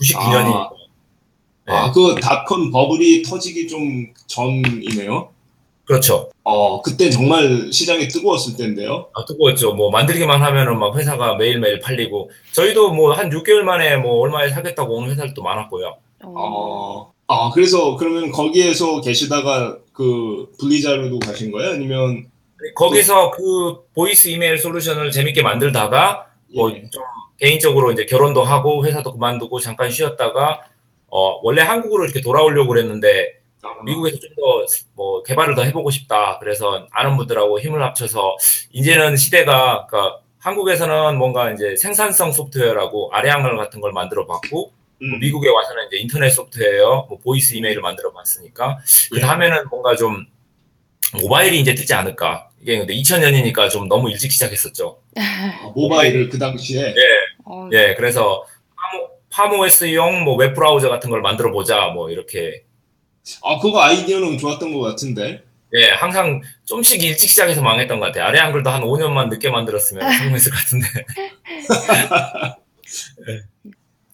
99년이니까. 0.00 0.54
아. 0.54 0.70
아, 1.70 1.92
그 1.92 2.14
닷컴 2.20 2.70
버블이 2.70 3.22
터지기 3.22 3.68
좀 3.68 4.12
전이네요. 4.26 5.30
그렇죠. 5.84 6.30
어, 6.44 6.80
그때 6.82 7.10
정말 7.10 7.68
시장이 7.72 8.06
뜨거웠을 8.08 8.56
텐데요. 8.56 9.08
아, 9.14 9.24
뜨거웠죠. 9.24 9.74
뭐 9.74 9.90
만들기만 9.90 10.40
하면은 10.40 10.78
막 10.78 10.96
회사가 10.96 11.34
매일매일 11.34 11.80
팔리고 11.80 12.30
저희도 12.52 12.92
뭐 12.92 13.12
한 13.14 13.28
6개월 13.30 13.62
만에 13.62 13.96
뭐 13.96 14.20
얼마에 14.20 14.50
사겠다고 14.50 14.94
오는 14.96 15.10
회사들도 15.10 15.42
많았고요. 15.42 15.96
어, 16.22 16.32
어, 16.36 17.12
아, 17.26 17.50
그래서 17.52 17.96
그러면 17.96 18.30
거기에서 18.30 19.00
계시다가 19.00 19.78
그 19.92 20.46
분리자료도 20.60 21.18
가신 21.20 21.50
거예요? 21.50 21.72
아니면 21.72 22.26
거기서 22.76 23.32
그 23.32 23.80
voice 23.94 24.28
email 24.28 24.58
솔루션을 24.58 25.10
재밌게 25.10 25.42
만들다가 25.42 26.26
뭐 26.54 26.70
예. 26.70 26.82
좀 26.90 27.02
개인적으로 27.40 27.90
이제 27.90 28.04
결혼도 28.06 28.44
하고 28.44 28.84
회사도 28.84 29.12
그만두고 29.12 29.58
잠깐 29.60 29.90
쉬었다가 29.90 30.60
어 31.10 31.40
원래 31.42 31.62
한국으로 31.62 32.04
이렇게 32.04 32.20
돌아오려고 32.20 32.68
그랬는데 32.68 33.40
미국에서 33.84 34.18
좀 34.18 34.30
더 34.36 34.66
뭐 34.94 35.22
개발을 35.22 35.54
더 35.54 35.62
해보고 35.62 35.90
싶다. 35.90 36.38
그래서 36.38 36.86
아는 36.92 37.16
분들하고 37.16 37.58
힘을 37.60 37.82
합쳐서 37.82 38.36
이제는 38.72 39.16
시대가 39.16 39.86
그러니까 39.88 40.20
한국에서는 40.38 41.16
뭔가 41.18 41.50
이제 41.52 41.74
생산성 41.76 42.32
소프트웨어라고 42.32 43.10
아래한글 43.12 43.56
같은 43.56 43.80
걸 43.80 43.92
만들어 43.92 44.26
봤고 44.26 44.72
음, 45.02 45.18
미국에 45.18 45.48
와서는 45.48 45.86
이제 45.86 45.96
인터넷 45.96 46.28
소프트웨어, 46.30 47.06
뭐 47.08 47.18
voice 47.18 47.54
email을 47.54 47.80
만들어 47.80 48.12
봤으니까 48.12 48.78
그 49.10 49.16
예. 49.16 49.20
다음에는 49.20 49.68
뭔가 49.70 49.96
좀 49.96 50.26
모바일이 51.20 51.58
이제 51.60 51.74
뜨지 51.74 51.94
않을까. 51.94 52.48
이게 52.60 52.78
근데 52.78 52.94
2000년이니까 52.94 53.70
좀 53.70 53.88
너무 53.88 54.10
일찍 54.10 54.30
시작했었죠. 54.30 54.98
아, 55.16 55.72
모바일을 55.74 56.28
그 56.28 56.38
당시에 56.38 56.94
어, 57.46 57.68
예, 57.72 57.94
그래서 57.96 58.44
파모, 59.30 59.58
파모S용 59.58 60.24
뭐 60.24 60.36
웹브라우저 60.36 60.88
같은 60.88 61.10
걸 61.10 61.22
만들어 61.22 61.50
보자. 61.50 61.86
뭐 61.88 62.10
이렇게 62.10 62.64
아, 63.42 63.58
그거 63.58 63.80
아이디어는 63.80 64.38
좋았던 64.38 64.74
것 64.74 64.80
같은데. 64.80 65.42
예, 65.72 65.90
항상 65.90 66.40
좀씩 66.64 67.02
일찍 67.02 67.28
시작해서 67.28 67.62
망했던 67.62 68.00
것 68.00 68.06
같아요. 68.06 68.24
아래 68.24 68.40
한글도 68.40 68.70
한 68.70 68.82
5년만 68.82 69.28
늦게 69.28 69.50
만들었으면 69.50 70.02
성공했을 70.12 70.52
것 70.52 70.58
같은데. 70.58 70.86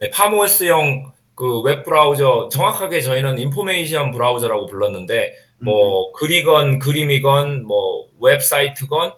네, 0.00 0.10
Palm 0.10 0.51
OS용 0.51 1.12
그 1.34 1.60
웹브라우저 1.60 2.50
정확하게 2.52 3.00
저희는 3.00 3.38
information 3.38 4.10
browser라고 4.10 4.66
불렀는데 4.66 5.34
뭐 5.58 6.12
글이건 6.12 6.78
그림이건 6.78 7.64
뭐 7.66 8.06
웹사이트건 8.20 9.12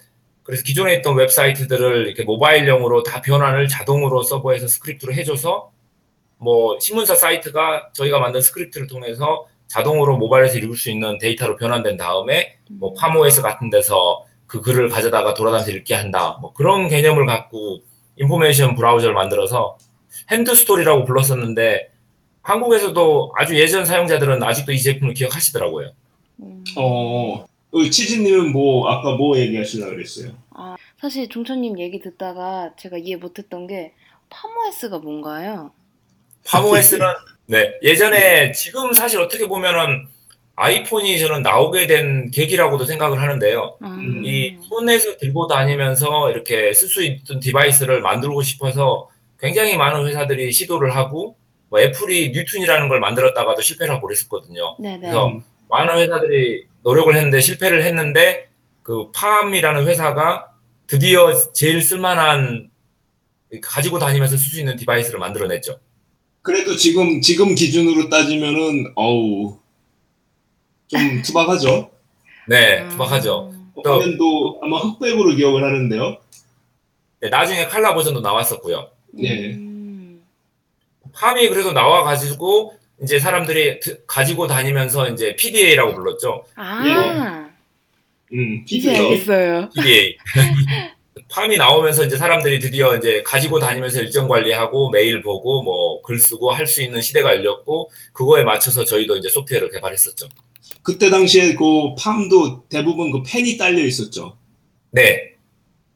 그래서 0.45 0.63
기존에 0.63 0.95
있던 0.95 1.17
웹사이트들을 1.17 2.07
이렇게 2.07 2.23
모바일용으로 2.23 3.03
다 3.03 3.21
변환을 3.21 3.69
자동으로 3.69 4.23
서버에서 4.23 4.69
스크립트로 4.69 5.13
해줘서 5.13 5.73
뭐 6.39 6.79
신문사 6.81 7.15
사이트가 7.15 7.91
저희가 7.93 8.19
만든 8.19 8.41
스크립트를 8.41 8.87
통해서 8.87 9.47
자동으로 9.67 10.17
모바일에서 10.17 10.59
읽을 10.59 10.77
수 10.77 10.91
있는 10.91 11.19
데이터로 11.19 11.57
변환된 11.57 11.97
다음에 11.97 12.57
뭐 12.71 12.95
Palm 12.95 13.27
OS 13.27 13.43
같은 13.43 13.71
데서 13.71 14.25
그 14.47 14.63
글을 14.63 14.89
가져다가 14.89 15.35
돌아다니면서 15.35 15.73
읽게 15.73 15.95
한다. 15.95 16.39
뭐 16.41 16.53
그런 16.55 16.89
개념을 16.89 17.27
갖고 17.27 17.81
information 18.17 18.75
browser를 18.75 19.15
만들어서 19.15 19.77
HandStory라고 20.31 21.05
불렀었는데 21.05 21.91
한국에서도 22.43 23.33
아주 23.37 23.59
예전 23.61 23.85
사용자들은 23.85 24.43
아직도 24.43 24.73
이 24.73 24.81
제품을 24.81 25.13
기억하시더라고요. 25.13 25.91
음. 26.41 26.65
어, 26.79 27.45
그 27.71 27.91
치즈님은 27.91 28.53
뭐, 28.53 28.89
아까 28.89 29.17
뭐 29.17 29.37
얘기하시려고 29.37 29.93
그랬어요? 29.93 30.33
사실 30.99 31.29
종천님 31.29 31.79
얘기 31.79 32.01
듣다가 32.01 32.73
제가 32.77 32.97
이해 32.97 33.17
못했던 33.17 33.67
게 33.67 33.93
Palm 34.31 34.65
OS가 34.65 34.99
뭔가요? 34.99 35.73
Palm 36.49 36.72
OS는 36.72 37.07
네 37.47 37.75
예전에 37.83 38.53
지금 38.53 38.93
사실 38.93 39.21
어떻게 39.21 39.47
보면은 39.47 40.07
아이폰이 40.57 41.21
저는 41.21 41.43
나오게 41.43 41.87
된 41.87 42.31
계기라고도 42.33 42.85
생각을 42.85 43.23
하는데요. 43.23 43.79
음. 43.81 44.23
이 44.25 44.59
손에서 44.69 45.17
들고 45.17 45.47
다니면서 45.47 46.31
이렇게 46.33 46.73
쓸 46.73 46.89
수 46.89 47.05
있던 47.05 47.39
디바이스를 47.39 48.01
만들고 48.01 48.43
싶어서 48.43 49.09
굉장히 49.39 49.77
많은 49.77 50.07
회사들이 50.07 50.51
시도를 50.51 50.97
하고 50.97 51.37
뭐 51.69 51.81
애플이 51.81 52.33
뉴튼이라는 52.33 52.89
걸 52.89 52.99
만들었다가도 52.99 53.63
실패를 53.63 53.95
하고 53.95 54.09
그랬었거든요. 54.09 54.77
네네. 54.81 55.01
그래서 55.01 55.41
많은 55.69 55.97
회사들이 55.99 56.67
노력을 56.83 57.15
했는데 57.15 57.41
실패를 57.41 57.85
했는데 57.85 58.49
그 58.83 59.13
팜이라는 59.13 59.87
회사가 59.87 60.49
드디어 60.89 61.33
제일 61.53 61.83
쓸만한 61.83 62.71
가지고 63.63 63.99
다니면서 64.01 64.37
쓸 64.37 64.51
수 64.51 64.59
있는 64.59 64.77
device를 64.77 65.21
만들어냈죠. 65.21 65.79
그래도 66.43 66.77
지금, 66.77 67.21
지금 67.21 67.55
기준으로 67.55 68.09
따지면은, 68.09 68.93
어우, 68.95 69.59
좀 70.89 70.99
투박하죠? 71.23 71.91
네, 72.49 72.83
음. 72.83 72.89
투박하죠. 72.91 73.53
또- 73.85 73.93
화면도 74.01 74.61
아마 74.63 74.79
흑백으로 74.79 75.35
기억을 75.37 75.63
하는데요. 75.65 76.17
네, 77.21 77.29
나중에 77.29 77.67
칼라 77.67 77.95
버전도 77.95 78.21
나왔었고요. 78.21 78.91
예. 79.23 79.51
음. 79.53 80.23
팜이 81.13 81.49
그래도 81.49 81.73
나와가지고 81.73 82.75
이제 83.03 83.19
사람들이 83.19 83.81
드- 83.81 84.05
가지고 84.07 84.47
다니면서 84.47 85.09
이제 85.11 85.37
PDA라고 85.37 85.95
불렀죠. 85.95 86.45
아, 86.57 87.49
음, 88.33 88.65
이제 88.67 88.91
PDA. 88.91 88.97
알겠어요. 89.13 89.71
PDA. 89.75 90.17
팜이 91.31 91.57
나오면서 91.59 92.05
이제 92.05 92.17
사람들이 92.17 92.59
드디어 92.59 92.97
이제 92.97 93.23
가지고 93.25 93.59
다니면서 93.59 94.01
일정 94.01 94.29
관리하고 94.29 94.91
메일 94.91 95.23
보고 95.23 95.63
뭐 95.63 96.01
글 96.03 96.19
쓰고 96.19 96.51
할 96.53 96.67
수 96.67 96.83
있는 96.83 97.01
시대가 97.03 97.35
열렸고 97.35 97.91
그거에 98.13 98.45
맞춰서 98.45 98.85
저희도 98.85 99.17
이제 99.17 99.29
소프트웨어를 99.29 99.71
개발했었죠. 99.71 100.29
그때 100.83 101.11
당시에 101.11 101.55
그 101.55 101.95
팜도 101.99 102.65
대부분 102.69 103.11
그 103.11 103.23
펜이 103.27 103.59
딸려 103.59 103.85
있었죠. 103.85 104.37
네. 104.91 105.33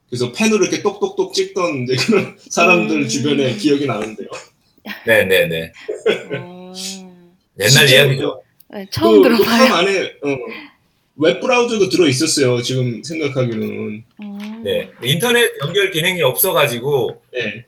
그래서 0.09 0.31
펜으로 0.33 0.65
이렇게 0.67 0.83
똑똑똑 0.83 1.33
찍던 1.33 1.85
이제 1.85 1.97
그런 2.07 2.37
사람들 2.51 3.03
음. 3.03 3.09
주변에 3.09 3.55
기억이 3.57 3.87
나는데요. 3.87 4.29
네, 5.07 5.25
네, 5.25 5.47
네. 5.47 5.73
어, 6.37 6.73
옛날 7.59 7.89
이야기죠. 7.89 8.43
네, 8.71 8.87
처음 8.91 9.23
그, 9.23 9.29
그 9.29 9.37
들어봐요. 9.37 9.69
팜 9.69 9.73
안에 9.79 10.01
어, 10.01 10.37
웹 11.17 11.41
브라우저도 11.41 11.89
들어 11.89 12.07
있었어요. 12.09 12.63
지금 12.63 13.03
생각하기로는. 13.03 14.05
음. 14.23 14.63
네. 14.65 14.91
인터넷 15.03 15.53
연결 15.65 15.91
기능이 15.91 16.23
없어가지고 16.23 17.21
네. 17.33 17.65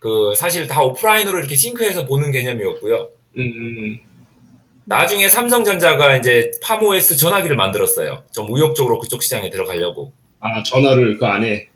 그 0.00 0.34
사실 0.36 0.66
다 0.66 0.82
오프라인으로 0.82 1.38
이렇게 1.38 1.56
싱크해서 1.56 2.06
보는 2.06 2.30
개념이었고요. 2.30 3.08
음, 3.38 3.40
음, 3.40 3.98
나중에 4.84 5.28
삼성전자가 5.28 6.16
이제 6.16 6.50
팜OS 6.62 7.16
전화기를 7.16 7.56
만들었어요. 7.56 8.22
좀 8.32 8.46
의욕적으로 8.50 8.98
그쪽 9.00 9.22
시장에 9.22 9.50
들어가려고. 9.50 10.12
아 10.38 10.62
전화를 10.62 11.18
그 11.18 11.26
안에. 11.26 11.68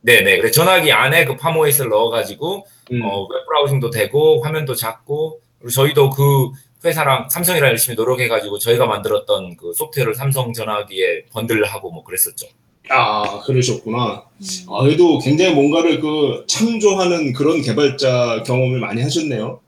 네네. 0.00 0.38
그래 0.38 0.50
전화기 0.50 0.90
안에 0.90 1.24
그 1.24 1.36
팜OS를 1.36 1.90
넣어가지고 1.90 2.66
음, 2.92 3.02
어, 3.04 3.26
웹 3.30 3.46
브라우징도 3.46 3.90
되고 3.90 4.42
화면도 4.42 4.74
작고 4.74 5.40
그리고 5.58 5.70
저희도 5.70 6.10
그 6.10 6.50
회사랑 6.84 7.28
삼성이랑 7.28 7.70
열심히 7.70 7.96
노력해가지고 7.96 8.58
저희가 8.58 8.86
만들었던 8.86 9.56
그 9.56 9.72
소프트웨어를 9.74 10.14
삼성 10.14 10.52
전화기에 10.52 11.26
번들하고 11.32 11.90
뭐 11.90 12.04
그랬었죠. 12.04 12.46
아 12.88 13.40
그러셨구나. 13.40 14.24
음. 14.40 14.72
아 14.72 14.82
그래도 14.82 15.18
굉장히 15.18 15.54
뭔가를 15.54 16.00
그 16.00 16.44
창조하는 16.46 17.32
그런 17.32 17.60
개발자 17.62 18.42
경험을 18.46 18.80
많이 18.80 19.02
하셨네요. 19.02 19.60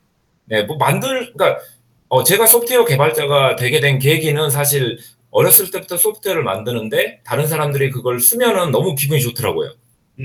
네, 0.47 0.63
뭐 0.63 0.77
만들, 0.77 1.33
그러니까 1.33 1.61
어, 2.09 2.25
제가 2.25 2.47
소프트웨어 2.47 2.85
개발자가 2.85 3.57
되게 3.57 3.81
된 3.81 3.99
계기는 3.99 4.51
사실 4.51 4.99
어렸을 5.31 5.71
때부터 5.71 5.97
소프트웨어를 5.97 6.43
만드는데 6.43 7.21
다른 7.25 7.47
사람들이 7.47 7.91
그걸 7.91 8.19
쓰면은 8.19 8.73
너무 8.73 8.95
기분이 8.97 9.21
좋더라고요. 9.21 9.73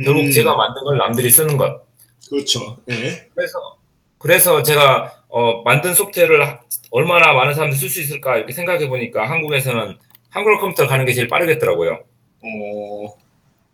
결국 0.04 0.22
음, 0.22 0.32
제가 0.32 0.56
만든 0.56 0.84
걸 0.84 0.98
남들이 0.98 1.30
쓰는 1.30 1.58
것. 1.58 1.86
그렇죠. 2.30 2.78
예. 2.90 3.28
그래서 3.36 3.78
그래서 4.26 4.64
제가 4.64 5.14
어, 5.30 5.62
만든 5.64 5.94
소프트웨어를 5.94 6.48
하- 6.48 6.60
얼마나 6.90 7.32
많은 7.34 7.54
사람들이 7.54 7.80
쓸 7.80 7.90
수 7.90 8.02
있을까 8.02 8.38
이렇게 8.38 8.54
생각해 8.54 8.88
보니까 8.90 9.30
한국에서는 9.30 9.98
한글 10.32 10.58
컴퓨터 10.58 10.88
가는 10.88 11.06
게 11.06 11.14
제일 11.14 11.28
빠르겠더라고요. 11.28 11.92
어, 11.94 13.14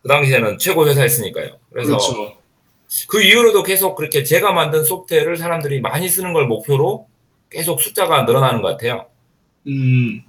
그 0.01 0.09
당시에는 0.09 0.57
최고 0.57 0.85
회사였으니까요. 0.89 1.51
그래서 1.71 1.87
그렇죠. 1.97 2.35
그 3.07 3.21
이후로도 3.23 3.63
계속 3.63 3.95
그렇게 3.95 4.23
제가 4.25 4.51
만든 4.51 4.83
소프트웨어를 4.83 5.37
사람들이 5.37 5.79
많이 5.79 6.09
쓰는 6.09 6.33
걸 6.33 6.47
목표로 6.47 7.07
계속 7.49 7.79
숫자가 7.79 8.23
늘어나는 8.23 8.61
것 8.61 8.71
같아요. 8.71 9.05
음, 9.67 10.21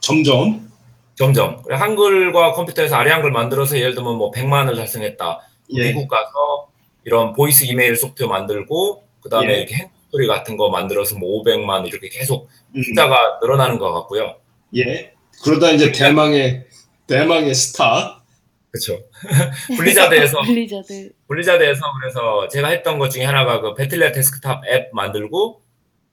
점점. 0.00 0.66
점점. 1.14 1.62
한글과 1.68 2.52
컴퓨터에서 2.52 2.96
아래 2.96 3.10
한글 3.10 3.32
만들어서 3.32 3.76
예를 3.78 3.94
들면 3.94 4.16
뭐 4.16 4.30
100만을 4.30 4.76
달성했다. 4.76 5.40
예. 5.74 5.88
미국 5.88 6.08
가서 6.08 6.68
이런 7.04 7.34
voice 7.34 7.64
이메일 7.64 7.96
소프트웨어 7.96 8.30
만들고 8.30 9.07
그 9.28 9.30
다음에 9.30 9.52
예. 9.52 9.58
이렇게 9.58 9.74
핸드소리 9.74 10.26
같은 10.26 10.56
거 10.56 10.70
만들어서 10.70 11.18
뭐 11.18 11.42
500만 11.42 11.86
이렇게 11.86 12.08
계속 12.08 12.48
음, 12.74 12.82
숫자가 12.82 13.40
늘어나는 13.42 13.78
것 13.78 13.92
같고요. 13.92 14.36
예. 14.76 15.12
그러다 15.44 15.70
이제 15.70 15.92
대망의 15.92 16.66
대망의 17.06 17.54
스타. 17.54 18.22
그렇죠. 18.70 19.04
블리자드에서 19.76 20.40
블리자드. 20.48 21.12
블리자드에서 21.28 21.80
그래서 22.00 22.48
제가 22.48 22.68
했던 22.68 22.98
것 22.98 23.10
중에 23.10 23.24
하나가 23.24 23.60
그 23.60 23.74
배틀넷 23.74 24.14
데스크탑 24.14 24.62
앱 24.66 24.94
만들고 24.94 25.60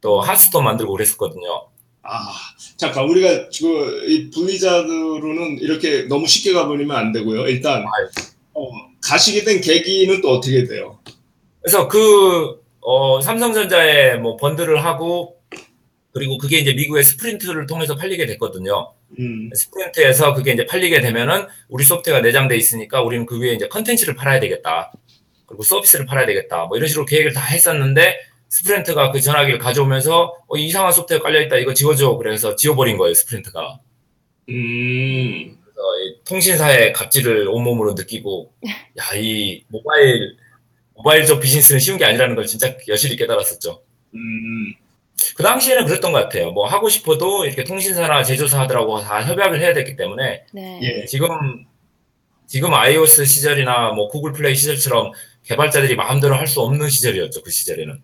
또 0.02 0.20
하스스톤 0.20 0.66
만들고 0.66 0.92
그랬었거든요. 0.92 1.70
아, 2.04 2.20
잠깐 2.76 3.06
우리가 3.06 3.48
그이 3.50 4.30
블리자드로는 4.30 5.60
이렇게 5.60 6.04
너무 6.04 6.28
쉽게 6.28 6.52
가버리면 6.54 6.96
안 6.96 7.12
되고요. 7.14 7.48
일단. 7.48 7.86
어, 8.54 8.70
가시게 9.04 9.44
된 9.44 9.62
계기는 9.62 10.22
또 10.22 10.32
어떻게 10.32 10.66
돼요? 10.66 11.00
그래서 11.62 11.88
그 11.88 12.65
어, 12.88 13.20
삼성전자에 13.20 14.16
뭐 14.18 14.38
bundle을 14.38 14.86
하고 14.86 15.42
그리고 16.14 16.38
그게 16.38 16.60
이제 16.60 16.72
미국의 16.74 17.04
스프린트를 17.04 17.66
통해서 17.66 17.96
팔리게 17.96 18.28
됐거든요. 18.28 18.94
음, 19.20 19.50
스프린트에서 19.54 20.36
그게 20.36 20.54
이제 20.54 20.68
팔리게 20.68 21.02
되면은 21.02 21.48
우리 21.68 21.84
소프트웨어가 21.84 22.22
내장돼 22.22 22.56
있으니까 22.56 23.02
우리는 23.02 23.26
그 23.26 23.40
위에 23.40 23.54
이제 23.54 23.68
컨텐츠를 23.68 24.14
팔아야 24.16 24.40
되겠다. 24.40 24.94
그리고 25.48 25.64
서비스를 25.64 26.06
팔아야 26.06 26.28
되겠다. 26.28 26.66
뭐 26.66 26.78
이런 26.78 26.88
식으로 26.88 27.06
계획을 27.06 27.34
다 27.34 27.42
했었는데 27.42 28.20
스프린트가 28.50 29.12
그 29.12 29.20
전화기를 29.20 29.58
가져오면서 29.58 30.36
어, 30.48 30.56
이상한 30.56 30.92
소프트웨어 30.92 31.24
깔려 31.24 31.42
있다. 31.42 31.58
이거 31.58 31.74
지워줘. 31.74 32.18
그래서 32.18 32.56
지워버린 32.56 32.98
거예요. 32.98 33.16
스프린트가. 33.16 33.80
음, 34.50 35.58
그래서 35.64 36.00
이 36.04 36.20
통신사의 36.24 36.94
갑질을 36.94 37.48
온몸으로 37.48 37.96
느끼고 37.96 38.54
야, 39.00 39.16
이 39.16 39.64
모바일 39.70 40.38
모바일적 40.96 41.40
비즈니스는 41.42 41.80
쉬운 41.80 41.98
게 41.98 42.06
아니라는 42.06 42.36
걸 42.36 42.46
진짜 42.46 42.76
여실히 42.88 43.16
깨달았었죠. 43.18 43.82
음, 44.14 44.74
그 45.36 45.44
당시에는 45.44 45.86
그랬던 45.86 46.12
것 46.12 46.20
같아요. 46.24 46.52
뭐 46.52 46.68
하고 46.68 46.90
싶어도 46.90 47.46
이렇게 47.46 47.64
통신사나 47.64 48.24
제조사들하고 48.24 49.02
다 49.02 49.22
협약을 49.24 49.60
해야 49.62 49.74
됐기 49.74 49.96
때문에 49.96 50.46
네. 50.54 50.80
예, 50.84 51.06
지금 51.06 51.66
지금 52.48 52.74
iOS 52.74 53.26
시절이나 53.26 53.92
뭐 53.92 54.08
구글 54.08 54.32
플레이 54.32 54.56
시절처럼 54.56 55.12
개발자들이 55.44 55.96
마음대로 55.96 56.36
할 56.36 56.48
수 56.48 56.62
없는 56.62 56.90
시절이었죠. 56.90 57.42
그 57.44 57.52
시절에는. 57.52 58.02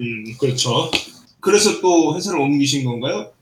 음, 0.00 0.24
그렇죠. 0.40 0.90
그래서 1.40 1.80
또 1.80 2.16
회사를 2.16 2.40
옮기신 2.40 2.84
건가요? 2.84 3.32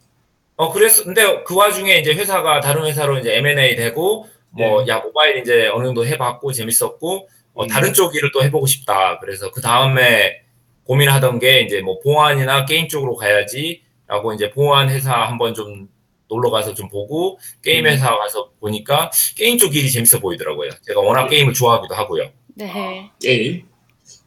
어 0.57 0.71
그래서 0.73 1.05
근데 1.05 1.43
그 1.45 1.55
와중에 1.57 1.99
이제 1.99 2.13
회사가 2.13 2.61
다른 2.61 2.85
회사로 2.85 3.19
이제 3.19 3.37
M&A 3.39 3.75
되고 3.77 4.29
뭐 4.51 4.87
야 4.87 4.99
모바일 4.99 5.39
이제 5.39 5.69
어느 5.73 5.87
정도 5.87 6.05
해봤고 6.07 6.53
재밌었고 6.53 7.29
어, 7.55 7.65
음. 7.65 7.69
다른 7.69 7.93
쪽 7.93 8.15
일을 8.15 8.31
또 8.33 8.43
해보고 8.43 8.67
싶다. 8.67 9.19
그래서 9.19 9.51
그 9.51 9.61
다음에 9.61 10.43
고민하던 10.85 11.39
게 11.39 11.61
이제 11.61 11.81
뭐 11.81 12.01
보안이나 12.01 12.65
게임 12.65 12.89
쪽으로 12.89 13.17
가야지라고 13.17 14.33
이제 14.35 14.51
보안 14.51 14.89
회사 14.89 15.13
한번 15.15 15.55
좀 15.55 15.89
놀러 16.29 16.51
가서 16.51 16.75
좀 16.75 16.89
보고 16.89 17.39
게임 17.63 17.85
음. 17.85 17.91
회사 17.91 18.17
가서 18.17 18.51
보니까 18.59 19.11
게임 19.37 19.59
쪽 19.59 19.77
일이 19.77 19.91
재밌어 19.91 20.19
보이더라고요. 20.19 20.71
제가 20.83 21.01
워낙 21.01 21.29
게임을 21.29 21.53
좋아하기도 21.53 21.95
하고요. 21.95 22.31
네. 22.55 23.11
게임. 23.21 23.67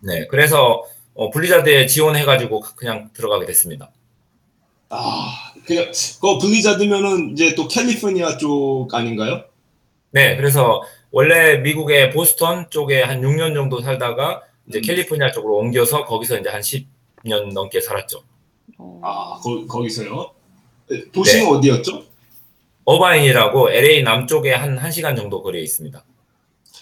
네, 0.01 0.27
그래서 0.27 0.83
어, 1.13 1.29
블리자드에 1.31 1.87
지원해가지고 1.87 2.61
그냥 2.75 3.09
들어가게 3.13 3.45
됐습니다. 3.45 3.91
아, 4.89 5.53
그냥 5.65 5.91
그 6.21 6.37
블리자드면은 6.39 7.31
이제 7.31 7.55
또 7.55 7.67
캘리포니아 7.67 8.37
쪽 8.37 8.93
아닌가요? 8.93 9.43
네, 10.11 10.35
그래서 10.35 10.83
원래 11.15 11.59
미국의 11.59 12.11
보스턴 12.11 12.69
쪽에 12.69 13.01
한 13.01 13.21
6년 13.21 13.53
정도 13.53 13.79
살다가 13.79 14.41
이제 14.67 14.79
음. 14.79 14.81
캘리포니아 14.81 15.31
쪽으로 15.31 15.59
옮겨서 15.59 16.03
거기서 16.03 16.39
이제 16.39 16.49
한 16.49 16.59
10년 16.59 17.53
넘게 17.53 17.79
살았죠. 17.79 18.21
어, 18.77 18.99
아, 19.01 19.39
거, 19.41 19.65
거기서요? 19.65 20.31
네, 20.89 21.09
도시는 21.13 21.45
네. 21.45 21.51
어디였죠? 21.51 22.03
어바인이라고 22.83 23.71
LA 23.71 24.03
남쪽에 24.03 24.51
한 24.51 24.77
1시간 24.77 25.15
정도 25.15 25.41
거리에 25.41 25.61
있습니다. 25.61 26.03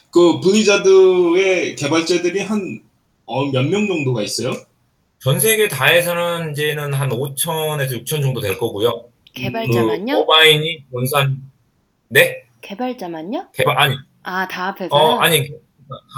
그 0.10 0.40
블리자드의 0.40 1.76
개발자들이 1.76 2.40
한 2.40 2.82
어, 3.26 3.46
몇명 3.52 3.86
정도가 3.86 4.24
있어요? 4.24 4.52
전 5.20 5.40
세계 5.40 5.68
다해서는 5.68 6.54
이제는 6.54 6.94
한 6.94 7.10
5천에서 7.10 8.04
6천 8.04 8.24
정도 8.24 8.42
될 8.42 8.58
거고요. 8.58 9.04
그 9.28 9.42
개발자만요? 9.42 10.16
어바인이 10.22 10.86
원산 10.90 11.52
네 12.08 12.46
개발자만요? 12.62 13.50
개발 13.54 13.78
아니 13.78 13.96
아, 14.24 14.48
다 14.48 14.68
합해서. 14.78 14.96
어 14.96 15.20
아니 15.20 15.48
다 15.50 15.56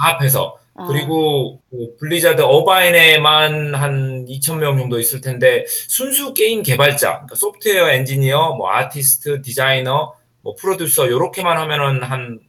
합해서 0.00 0.58
아, 0.74 0.86
그리고 0.86 1.60
그 1.70 1.96
블리자드 1.98 2.42
어바인에만 2.42 3.74
한 3.74 4.26
2천 4.26 4.58
명 4.58 4.76
정도 4.78 4.98
있을 5.00 5.20
텐데 5.20 5.64
순수 5.68 6.34
게임 6.34 6.62
개발자, 6.62 7.12
그러니까 7.12 7.34
소프트웨어 7.34 7.88
엔지니어, 7.90 8.54
뭐 8.56 8.70
아티스트, 8.70 9.40
디자이너, 9.42 10.14
뭐 10.42 10.54
프로듀서 10.54 11.08
요렇게만 11.10 11.56
하면은 11.56 12.02
한 12.02 12.40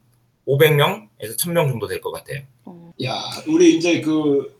500명에서 0.48 1.38
1000명 1.38 1.70
정도 1.70 1.88
될 1.88 2.02
것 2.02 2.12
같아요. 2.12 2.41
어, 2.65 2.91
야, 3.06 3.13
우리 3.48 3.78
이제 3.78 4.02
그 4.02 4.54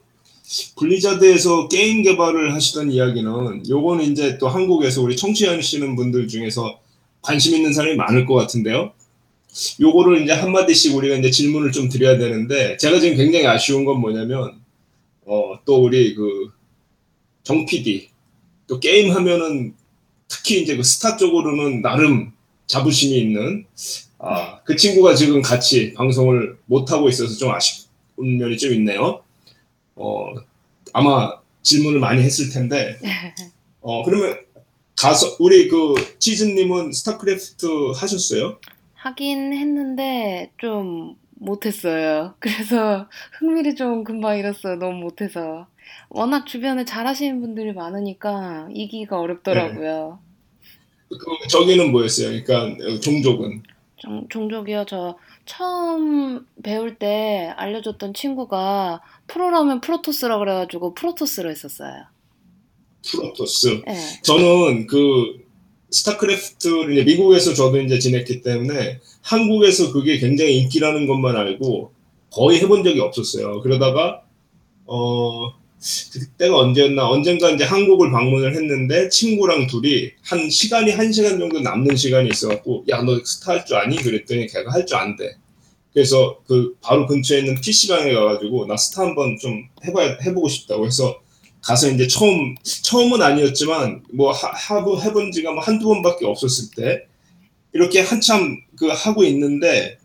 블리자드에서 0.80 1.68
게임 1.68 2.04
개발을 2.04 2.54
하시던 2.54 2.92
이야기는 2.92 3.70
요거는 3.70 4.06
이제 4.06 4.38
또 4.38 4.48
한국에서 4.48 5.02
우리 5.02 5.16
청취하시는 5.18 5.96
분들 5.98 6.28
중에서 6.30 6.80
관심 7.22 7.56
있는 7.56 7.74
사람이 7.74 7.96
많을 7.96 8.26
것 8.26 8.36
같은데요. 8.36 8.94
요거를 9.80 10.24
이제 10.24 10.34
한마디씩 10.34 10.96
우리가 10.96 11.16
이제 11.16 11.32
질문을 11.32 11.72
좀 11.72 11.90
드려야 11.90 12.18
되는데 12.18 12.78
제가 12.78 13.00
지금 13.00 13.18
굉장히 13.18 13.48
아쉬운 13.48 13.86
건 13.86 14.00
뭐냐면 14.00 14.60
어, 15.26 15.60
또 15.66 15.84
우리 15.84 16.14
그 16.16 16.58
정 17.48 17.66
PD 17.66 18.10
또 18.68 18.78
게임 18.78 19.10
하면은 19.16 19.74
특히 20.28 20.62
이제 20.62 20.76
그 20.76 20.84
스타 20.84 21.16
쪽으로는 21.16 21.82
나름 21.82 22.34
자부심이 22.66 23.18
있는 23.18 23.66
아, 24.20 24.60
그 24.66 24.76
친구가 24.76 25.16
지금 25.16 25.42
같이 25.42 25.94
방송을 25.94 26.58
못 26.66 26.92
하고 26.92 27.08
있어서 27.08 27.38
좀 27.38 27.50
아쉽 27.54 27.88
면이 28.18 28.58
좀 28.58 28.74
있네요. 28.74 29.24
어, 29.96 30.34
아마 30.92 31.38
질문을 31.62 32.02
많이 32.02 32.22
했을 32.22 32.50
텐데, 32.50 33.00
어, 33.80 34.04
그러면 34.04 34.38
가서, 34.98 35.38
우리 35.40 35.70
그 35.70 35.94
치즈님은 36.20 36.92
스타크래프트 36.92 37.92
하셨어요? 37.96 38.60
하긴 39.08 39.54
했는데 39.54 40.52
좀 40.58 41.16
못했어요. 41.36 42.36
그래서 42.40 43.08
흥미를 43.40 43.76
좀 43.76 44.04
금방 44.04 44.38
잃었어요. 44.38 44.76
너무 44.78 45.00
못해서. 45.00 45.68
워낙 46.10 46.46
주변에 46.46 46.84
잘하시는 46.84 47.40
분들이 47.40 47.74
많으니까 47.74 48.68
이기가 48.74 49.20
어렵더라고요. 49.20 50.20
그, 51.10 51.48
저기는 51.48 51.92
뭐였어요? 51.92 52.44
그러니까, 52.44 52.86
어, 52.86 53.00
종족은. 53.00 53.64
종, 53.96 54.28
종족이요. 54.28 54.86
저 54.88 55.18
처음 55.46 56.46
배울 56.62 56.96
때 56.96 57.54
알려줬던 57.56 58.14
친구가 58.14 59.02
프로라면 59.28 59.80
프로토스라 59.80 60.38
그래가지고 60.38 60.94
프로토스로 60.94 61.50
했었어요. 61.50 62.04
프로토스. 63.10 63.84
네. 63.86 63.96
저는 64.24 64.88
그, 64.88 65.47
스타크래프트를 65.92 67.04
미국에서 67.06 67.54
저도 67.54 67.80
이제 67.82 68.00
지냈기 68.00 68.42
때문에 68.42 69.00
한국에서 69.22 69.92
그게 69.92 70.18
굉장히 70.20 70.58
인기라는 70.60 71.08
것만 71.08 71.36
알고 71.36 71.92
거의 72.32 72.60
해본 72.60 72.84
적이 72.84 73.00
없었어요. 73.02 73.62
그러다가 73.62 74.22
어 74.86 75.52
그때가 76.12 76.58
언제였나 76.58 77.08
언젠가 77.08 77.50
이제 77.52 77.64
한국을 77.64 78.12
방문을 78.12 78.56
했는데 78.56 79.10
친구랑 79.10 79.68
둘이 79.68 80.12
한 80.24 80.50
시간이 80.50 80.92
한 80.92 81.12
시간 81.12 81.40
정도 81.40 81.60
남는 81.60 81.96
시간이 81.96 82.30
있어갖고 82.30 82.86
야 82.90 83.04
너 83.04 83.20
스타 83.24 83.54
할 83.54 83.66
줄 83.66 83.78
아니? 83.78 83.96
그랬더니 83.96 84.48
걔가 84.48 84.72
할 84.72 84.86
줄 84.86 84.98
안돼. 84.98 85.36
그래서 85.94 86.40
그 86.48 86.76
바로 86.82 87.08
근처에 87.08 87.40
있는 87.40 87.56
PC방에 87.62 88.14
가가지고 88.14 88.68
나 88.68 88.76
스타 88.78 89.04
한번 89.04 89.38
좀 89.40 89.64
해봐야 89.86 90.18
해보고 90.26 90.48
싶다고 90.48 90.86
해서 90.86 91.20
가서 91.68 91.92
이제 91.92 92.08
처음 92.08 92.56
처음은 92.64 93.22
아니었지만 93.22 94.02
뭐 94.14 94.32
하, 94.32 94.48
하고 94.54 95.02
해본 95.02 95.34
지가 95.34 95.52
뭐 95.52 95.62
한두 95.62 95.88
번밖에 95.90 96.26
없었을 96.26 96.70
때 96.74 97.06
이렇게 97.74 98.00
한참 98.00 98.58
그 98.78 98.88
하고 98.88 99.26
있는데 99.26 99.98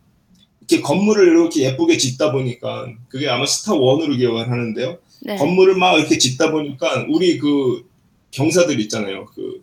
이렇게 0.58 0.80
건물을 0.82 1.28
이렇게 1.28 1.62
예쁘게 1.62 1.98
짓다 1.98 2.32
보니까 2.32 2.88
그게 3.08 3.28
아마 3.28 3.46
스타 3.46 3.74
원으로 3.74 4.16
기억을 4.16 4.50
하는데요. 4.50 4.98
네. 5.20 5.36
건물을 5.36 5.76
막 5.76 5.96
이렇게 6.00 6.18
짓다 6.18 6.50
보니까 6.50 7.06
우리 7.08 7.38
그 7.38 7.88
병사들 8.32 8.80
있잖아요. 8.80 9.26
그 9.26 9.62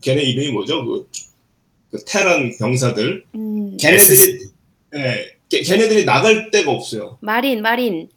걔네 0.00 0.20
이름이 0.20 0.50
뭐죠? 0.50 0.84
그, 0.84 1.08
그 1.92 2.04
테란 2.04 2.52
병사들. 2.58 3.24
음, 3.36 3.76
걔네들이 3.76 4.40
예, 4.96 5.36
걔- 5.48 5.62
걔네들이 5.62 6.04
나갈 6.04 6.50
데가 6.50 6.72
없어요. 6.72 7.18
마린, 7.20 7.62
마린. 7.62 8.08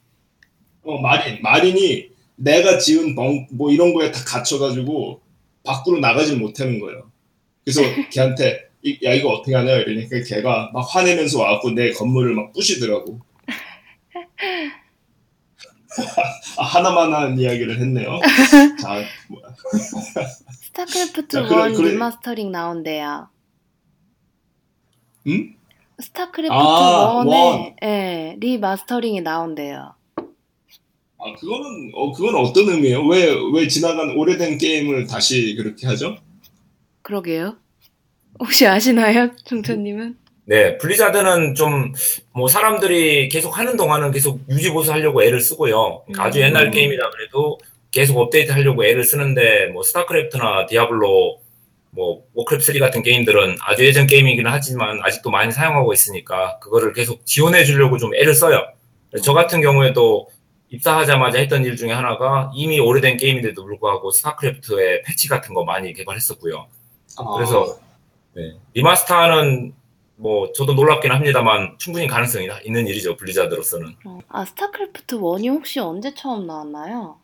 어, 0.82 0.98
마린, 0.98 1.40
마린이 1.40 2.11
내가 2.36 2.78
지은 2.78 3.14
벙, 3.14 3.46
뭐 3.52 3.70
이런 3.70 3.92
거에 3.94 4.10
다 4.10 4.24
갇혀가지고 4.24 5.20
밖으로 5.64 5.98
나가질 6.00 6.38
못하는 6.38 6.80
거예요. 6.80 7.10
그래서 7.64 7.82
걔한테, 8.10 8.68
이- 8.82 8.98
야, 9.04 9.12
이거 9.12 9.28
어떻게 9.30 9.54
하냐? 9.54 9.76
이러니까 9.76 10.16
걔가 10.26 10.70
막 10.72 10.80
화내면서 10.80 11.40
와갖고 11.40 11.70
내 11.72 11.92
건물을 11.92 12.34
막 12.34 12.52
부시더라고. 12.52 13.20
아, 16.56 16.64
하나만 16.64 17.12
한 17.12 17.38
이야기를 17.38 17.78
했네요. 17.78 18.18
자, 18.80 19.02
뭐, 19.28 19.40
스타크래프트 20.62 21.28
자, 21.28 21.42
그래, 21.46 21.70
1 21.70 21.76
그래. 21.76 21.90
리마스터링 21.92 22.50
나온대요. 22.50 23.28
음? 25.26 25.54
스타크래프트 26.00 26.52
아, 26.54 27.22
1에 27.24 27.74
예, 27.84 28.36
remastering이 28.40 29.20
나온대요. 29.20 29.94
아, 31.24 31.32
그거는, 31.38 31.92
어, 31.94 32.12
그건 32.12 32.34
어떤 32.34 32.68
의미예요? 32.68 33.06
왜, 33.06 33.32
왜 33.54 33.68
지나간 33.68 34.10
오래된 34.16 34.58
게임을 34.58 35.06
다시 35.06 35.54
그렇게 35.54 35.86
하죠? 35.86 36.16
그러게요. 37.02 37.56
혹시 38.40 38.66
아시나요, 38.66 39.30
종천님은? 39.44 40.16
네, 40.46 40.78
블리자드는 40.78 41.54
좀, 41.54 41.92
뭐, 42.32 42.48
사람들이 42.48 43.28
계속 43.28 43.56
하는 43.56 43.76
동안은 43.76 44.10
계속 44.10 44.40
유지 44.48 44.70
보수 44.70 44.90
하려고 44.90 45.22
애를 45.22 45.40
쓰고요. 45.40 46.02
그러니까 46.06 46.24
아주 46.24 46.40
음. 46.40 46.46
옛날 46.46 46.72
게임이라 46.72 47.10
그래도 47.10 47.58
계속 47.92 48.18
업데이트 48.18 48.50
하려고 48.50 48.84
애를 48.84 49.04
쓰는데, 49.04 49.66
뭐, 49.66 49.84
스타크래프트나 49.84 50.66
디아블로, 50.66 51.38
뭐, 51.92 52.24
워크래프트 52.34 52.72
3 52.72 52.80
같은 52.80 53.04
게임들은 53.04 53.58
아주 53.60 53.84
예전 53.84 54.08
게임이긴 54.08 54.48
하지만 54.48 54.98
아직도 55.04 55.30
많이 55.30 55.52
사용하고 55.52 55.92
있으니까, 55.92 56.58
그거를 56.58 56.92
계속 56.92 57.24
지원해 57.24 57.64
주려고 57.64 57.98
좀 57.98 58.12
애를 58.16 58.34
써요. 58.34 58.66
저 59.22 59.34
같은 59.34 59.60
경우에도 59.60 60.28
입사하자마자 60.72 61.38
했던 61.38 61.64
일 61.64 61.76
중에 61.76 61.92
하나가 61.92 62.50
이미 62.54 62.80
오래된 62.80 63.18
게임인데도 63.18 63.62
불구하고 63.62 64.10
스타크래프트의 64.10 65.02
패치 65.02 65.28
같은 65.28 65.54
거 65.54 65.64
많이 65.64 65.92
개발했었고요. 65.92 66.66
아, 67.18 67.34
그래서 67.34 67.78
네. 68.34 68.56
remaster는 68.72 69.74
뭐 70.16 70.50
저도 70.52 70.72
놀랍긴 70.72 71.12
합니다만 71.12 71.76
충분히 71.78 72.06
가능성이 72.06 72.48
있는 72.64 72.86
일이죠 72.86 73.16
블리자드로서는. 73.16 73.96
어, 74.06 74.18
아, 74.28 74.44
스타크래프트 74.46 75.16
1이 75.16 75.50
혹시 75.50 75.78
언제 75.78 76.14
처음 76.14 76.46
나왔나요? 76.46 77.18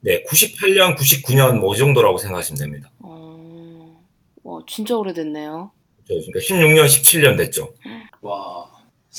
네, 0.00 0.24
98년, 0.24 0.96
99년 0.96 1.58
뭐이 1.60 1.78
정도라고 1.78 2.18
생각하시면 2.18 2.58
됩니다. 2.58 2.90
어, 3.00 4.02
와, 4.42 4.60
진짜 4.66 4.96
오래됐네요. 4.96 5.70
그러니까 6.06 6.40
16년, 6.40 6.86
17년 6.86 7.36
됐죠. 7.36 7.74
와. 8.22 8.66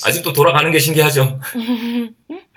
아직도 0.04 0.32
돌아가는 0.32 0.70
게 0.70 0.78
신기하죠. 0.78 1.40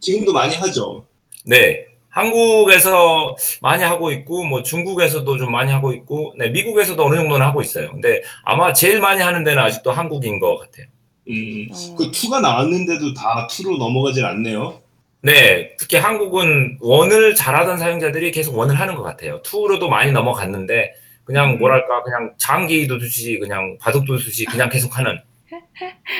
지금도 0.00 0.32
많이 0.32 0.54
하죠. 0.56 1.04
네. 1.44 1.86
한국에서 2.08 3.36
많이 3.62 3.84
하고 3.84 4.10
있고, 4.10 4.44
뭐 4.44 4.62
중국에서도 4.62 5.36
좀 5.38 5.52
많이 5.52 5.70
하고 5.70 5.92
있고, 5.92 6.34
네, 6.36 6.48
미국에서도 6.48 7.00
어느 7.04 7.14
정도는 7.14 7.46
하고 7.46 7.62
있어요. 7.62 7.92
근데 7.92 8.22
아마 8.44 8.72
제일 8.72 9.00
많이 9.00 9.22
하는 9.22 9.44
데는 9.44 9.62
아직도 9.62 9.92
한국인 9.92 10.40
것 10.40 10.58
같아요. 10.58 10.86
음, 11.28 11.68
어. 11.72 11.94
그 11.96 12.10
2가 12.10 12.40
나왔는데도 12.40 13.14
다 13.14 13.46
2로 13.48 13.78
넘어가진 13.78 14.24
않네요. 14.24 14.80
네, 15.22 15.76
특히 15.78 15.98
한국은 15.98 16.78
원을 16.80 17.34
잘하던 17.34 17.78
사용자들이 17.78 18.32
계속 18.32 18.56
원을 18.56 18.74
하는 18.80 18.96
것 18.96 19.02
같아요. 19.02 19.40
투로도 19.42 19.88
많이 19.88 20.12
넘어갔는데 20.12 20.94
그냥 21.24 21.58
뭐랄까 21.58 22.02
그냥 22.02 22.32
장기 22.38 22.86
두듯이 22.86 23.38
그냥 23.38 23.76
바둑 23.78 24.06
두듯이 24.06 24.46
그냥 24.46 24.70
계속하는 24.70 25.20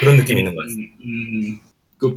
그런 0.01 0.17
느낌이 0.17 0.41
있는 0.41 0.55
것 0.55 0.63
같습니다. 0.63 0.95
음, 1.01 1.07
음, 1.07 1.61
그 2.01 2.15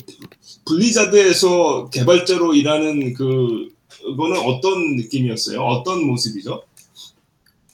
블리자드에서 0.65 1.89
개발자로 1.89 2.55
일하는 2.55 3.13
그 3.13 3.69
그거는 4.01 4.39
어떤 4.39 4.95
느낌이었어요? 4.95 5.61
어떤 5.61 6.05
모습이죠? 6.05 6.63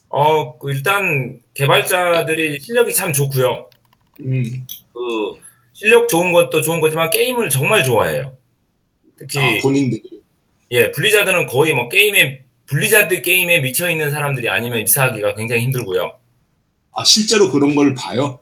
어, 0.10 0.58
그 0.58 0.72
일단 0.72 1.40
개발자들이 1.54 2.60
실력이 2.60 2.94
참 2.94 3.14
좋고요. 3.14 3.70
음, 4.22 4.68
그 4.92 5.40
실력 5.74 6.10
좋은 6.10 6.34
것도 6.34 6.62
좋은 6.62 6.82
거지만 6.82 7.10
게임을 7.10 7.50
정말 7.50 7.84
좋아해요. 7.84 8.36
특히 9.18 9.40
아, 9.40 9.62
본인들이. 9.62 10.22
예, 10.72 10.92
블리자드는 10.92 11.48
거의 11.48 11.74
뭐 11.74 11.90
게임에 11.90 12.44
블리자드 12.66 13.22
게임에 13.22 13.60
미쳐 13.62 13.90
있는 13.90 14.12
사람들이 14.12 14.50
아니면 14.50 14.80
입사하기가 14.80 15.36
굉장히 15.36 15.64
힘들고요. 15.64 16.18
아, 16.92 17.04
실제로 17.04 17.52
그런 17.52 17.76
걸 17.76 17.94
봐요? 17.94 18.40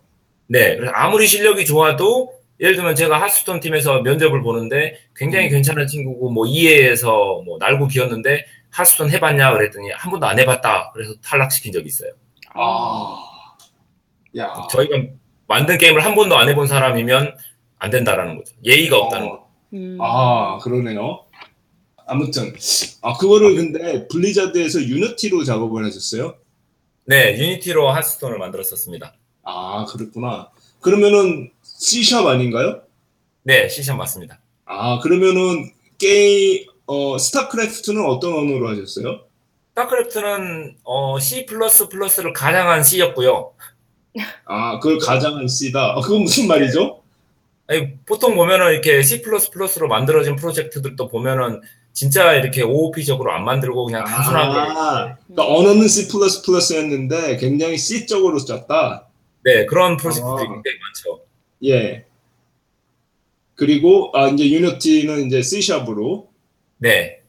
네, 0.47 0.77
아무리 0.93 1.27
실력이 1.27 1.65
좋아도 1.65 2.36
예를 2.59 2.75
들면 2.75 2.95
제가 2.95 3.21
하스톤 3.21 3.59
팀에서 3.59 4.01
면접을 4.01 4.41
보는데 4.41 4.97
굉장히 5.15 5.47
음. 5.47 5.51
괜찮은 5.51 5.87
친구고 5.87 6.31
뭐 6.31 6.45
이해해서 6.47 7.41
뭐 7.45 7.57
날고 7.59 7.87
기었는데 7.87 8.45
하스톤 8.71 9.09
해봤냐 9.11 9.53
그랬더니 9.53 9.91
한 9.91 10.11
번도 10.11 10.25
안 10.25 10.39
해봤다 10.39 10.91
그래서 10.93 11.13
탈락시킨 11.23 11.71
적이 11.71 11.87
있어요. 11.87 12.11
아, 12.53 13.17
야. 14.37 14.67
저희가 14.71 14.97
만든 15.47 15.77
게임을 15.77 16.03
한 16.03 16.15
번도 16.15 16.37
안 16.37 16.49
해본 16.49 16.67
사람이면 16.67 17.37
안 17.79 17.89
된다라는 17.89 18.37
거죠. 18.37 18.55
예의가 18.63 18.97
없다는 18.97 19.27
어, 19.27 19.29
거. 19.29 19.49
음. 19.73 19.97
아, 20.01 20.57
그러네요. 20.61 21.25
아무튼, 22.07 22.53
아, 23.01 23.13
그거를 23.13 23.55
근데 23.55 24.07
블리자드에서 24.07 24.81
유니티로 24.81 25.43
작업을 25.43 25.85
하셨어요? 25.85 26.35
네, 27.05 27.37
유니티로 27.37 27.89
하스톤을 27.89 28.37
만들었었습니다. 28.37 29.13
아, 29.43 29.85
그랬구나. 29.89 30.49
그러면은 30.81 31.51
C샵 31.77 32.25
아닌가요? 32.25 32.81
네, 33.43 33.67
C샵 33.69 33.97
맞습니다. 33.97 34.39
아, 34.65 34.99
그러면은 34.99 35.71
게임, 35.97 36.65
어, 36.87 37.17
스타크래프트는 37.17 38.03
어떤 38.05 38.33
언어로 38.33 38.69
하셨어요? 38.69 39.21
스타크래프트는 39.69 40.77
어, 40.83 41.19
C++를 41.19 42.33
가장한 42.33 42.83
C였고요. 42.83 43.53
아, 44.45 44.79
그걸 44.79 44.97
가장한 44.97 45.47
C다. 45.47 45.93
아, 45.95 46.01
그건 46.01 46.23
무슨 46.23 46.47
말이죠? 46.47 47.03
아니, 47.67 47.95
보통 48.05 48.35
보면은 48.35 48.71
이렇게 48.71 49.03
C++로 49.03 49.87
만들어진 49.87 50.35
프로젝트들도 50.35 51.07
보면은 51.09 51.61
진짜 51.93 52.33
이렇게 52.33 52.61
OOP적으로 52.63 53.33
안 53.33 53.43
만들고 53.43 53.85
그냥 53.85 54.03
단순하게 54.05 54.59
아, 54.59 55.15
그러니까 55.27 55.55
언어는 55.55 55.87
C++였는데 55.87 57.37
굉장히 57.37 57.77
C적으로 57.77 58.43
짰다. 58.43 59.07
네 59.43 59.65
그런 59.65 59.97
프로젝트들이 59.97 60.33
아. 60.33 60.53
굉장히 60.53 60.77
많죠. 60.79 61.26
예. 61.65 62.05
그리고 63.55 64.11
아 64.13 64.27
이제 64.29 64.49
유니티는 64.49 65.27
이제 65.27 65.41
C샵으로 65.41 66.29
네, 66.77 67.21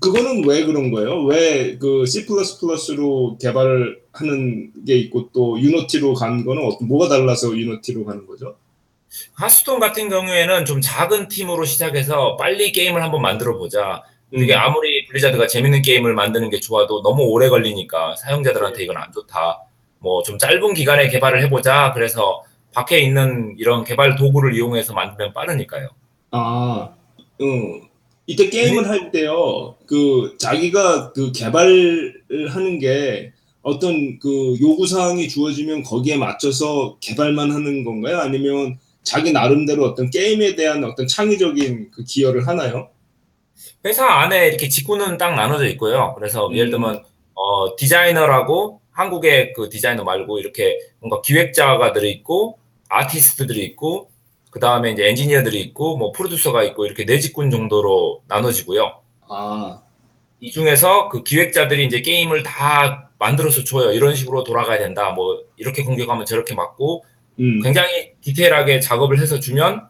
그거는 0.00 0.44
왜 0.46 0.64
그런 0.64 0.90
거예요? 0.90 1.22
왜 1.24 1.78
그 1.78 2.04
C++로 2.06 3.38
개발을 3.38 4.02
하는 4.12 4.72
게 4.84 4.96
있고 4.96 5.30
또 5.32 5.60
유니티로 5.60 6.14
간 6.14 6.44
거는 6.44 6.64
어떤 6.66 6.88
뭐가 6.88 7.08
달라서 7.08 7.56
유니티로 7.56 8.04
가는 8.04 8.26
거죠? 8.26 8.56
하스톤 9.34 9.78
같은 9.78 10.08
경우에는 10.08 10.64
좀 10.64 10.80
작은 10.80 11.28
팀으로 11.28 11.64
시작해서 11.64 12.36
빨리 12.36 12.72
게임을 12.72 13.00
한번 13.02 13.22
만들어 13.22 13.56
보자. 13.56 14.02
이게 14.32 14.54
음. 14.54 14.58
아무리 14.58 15.06
블리자드가 15.06 15.46
재밌는 15.46 15.82
게임을 15.82 16.14
만드는 16.14 16.50
게 16.50 16.58
좋아도 16.58 17.02
너무 17.02 17.22
오래 17.24 17.48
걸리니까 17.48 18.16
사용자들한테 18.16 18.82
이건 18.82 18.96
안 18.96 19.12
좋다. 19.12 19.60
뭐 20.00 20.22
좀 20.24 20.38
짧은 20.38 20.74
기간에 20.74 21.08
개발을 21.08 21.42
해보자. 21.44 21.92
그래서 21.94 22.42
밖에 22.74 23.00
있는 23.00 23.54
이런 23.58 23.84
개발 23.84 24.16
도구를 24.16 24.54
이용해서 24.54 24.92
만들면 24.92 25.32
빠르니까요. 25.32 25.88
아, 26.32 26.90
응. 27.40 27.82
이때 28.26 28.48
게임을 28.48 28.88
할 28.88 29.10
때요, 29.12 29.76
그, 29.86 30.36
자기가 30.38 31.12
그 31.12 31.30
개발을 31.32 32.22
하는 32.50 32.78
게 32.78 33.32
어떤 33.62 34.18
그 34.18 34.56
요구 34.60 34.86
사항이 34.86 35.28
주어지면 35.28 35.82
거기에 35.84 36.16
맞춰서 36.16 36.96
개발만 37.00 37.50
하는 37.50 37.84
건가요? 37.84 38.18
아니면 38.18 38.78
자기 39.02 39.32
나름대로 39.32 39.84
어떤 39.84 40.10
게임에 40.10 40.54
대한 40.56 40.84
어떤 40.84 41.06
창의적인 41.06 41.90
그 41.90 42.04
기여를 42.04 42.46
하나요? 42.46 42.88
회사 43.84 44.06
안에 44.06 44.48
이렇게 44.48 44.68
직구는 44.68 45.18
딱 45.18 45.34
나눠져 45.34 45.66
있고요. 45.68 46.14
그래서 46.16 46.48
음. 46.48 46.56
예를 46.56 46.70
들면 46.70 47.04
어, 47.34 47.76
디자이너라고 47.76 48.80
한국의 48.90 49.52
그 49.54 49.68
디자이너 49.68 50.04
말고 50.04 50.38
이렇게 50.38 50.78
뭔가 51.00 51.20
기획자가 51.20 51.92
들어 51.92 52.06
있고 52.06 52.58
아티스트들이 52.94 53.64
있고 53.64 54.10
그 54.50 54.60
다음에 54.60 54.92
이제 54.92 55.08
엔지니어들이 55.08 55.60
있고 55.62 55.96
뭐 55.96 56.12
프로듀서가 56.12 56.62
있고 56.62 56.86
이렇게 56.86 57.04
네 57.04 57.18
직군 57.18 57.50
정도로 57.50 58.22
나눠지고요. 58.28 59.00
아, 59.28 59.82
이 60.40 60.50
중에서 60.50 61.08
그 61.08 61.24
기획자들이 61.24 61.84
이제 61.86 62.02
게임을 62.02 62.44
다 62.44 63.10
만들어서 63.18 63.64
줘요. 63.64 63.90
이런 63.92 64.14
식으로 64.14 64.44
돌아가야 64.44 64.78
된다. 64.78 65.10
뭐 65.10 65.42
이렇게 65.56 65.82
공격하면 65.82 66.24
저렇게 66.24 66.54
맞고 66.54 67.04
음. 67.40 67.62
굉장히 67.62 68.12
디테일하게 68.20 68.80
작업을 68.80 69.18
해서 69.18 69.40
주면 69.40 69.88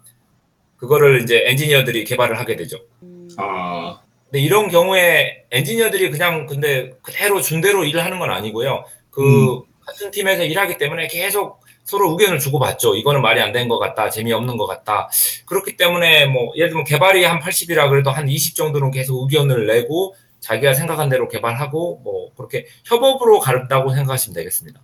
그거를 0.77 1.23
이제 1.23 1.43
엔지니어들이 1.47 2.05
개발을 2.05 2.39
하게 2.39 2.57
되죠. 2.57 2.79
음. 3.03 3.29
아, 3.37 4.01
근데 4.31 4.41
이런 4.41 4.69
경우에 4.69 5.45
엔지니어들이 5.51 6.11
그냥 6.11 6.47
근데 6.47 6.93
그대로 7.03 7.41
준 7.41 7.61
대로 7.61 7.85
일을 7.85 8.03
하는 8.03 8.19
건 8.19 8.31
아니고요. 8.31 8.85
그 9.11 9.57
음. 9.57 9.63
같은 9.85 10.11
팀에서 10.11 10.45
일하기 10.45 10.79
때문에 10.79 11.09
계속 11.09 11.64
서로 11.85 12.11
의견을 12.13 12.39
주고받죠. 12.39 12.97
이거는 12.97 13.23
말이 13.23 13.41
안된것 13.41 13.79
같다. 13.79 14.11
재미없는 14.11 14.57
것 14.57 14.67
같다. 14.67 15.09
그렇기 15.45 15.77
때문에 15.77 16.27
뭐 16.27 16.53
예를 16.57 16.71
들면 16.71 16.85
개발이 16.85 17.25
한 17.25 17.41
80이라 17.41 17.91
그래도 17.91 18.11
한 18.11 18.29
20 18.29 18.57
정도는 18.57 18.91
계속 18.91 19.23
의견을 19.23 19.67
내고 19.67 20.15
자기가 20.41 20.75
생각한 20.75 21.09
대로 21.09 21.29
개발하고 21.29 22.01
뭐 22.03 22.31
그렇게 22.35 22.67
협업으로 22.85 23.39
가른다고 23.39 23.95
생각하시면 23.95 24.35
되겠습니다. 24.35 24.81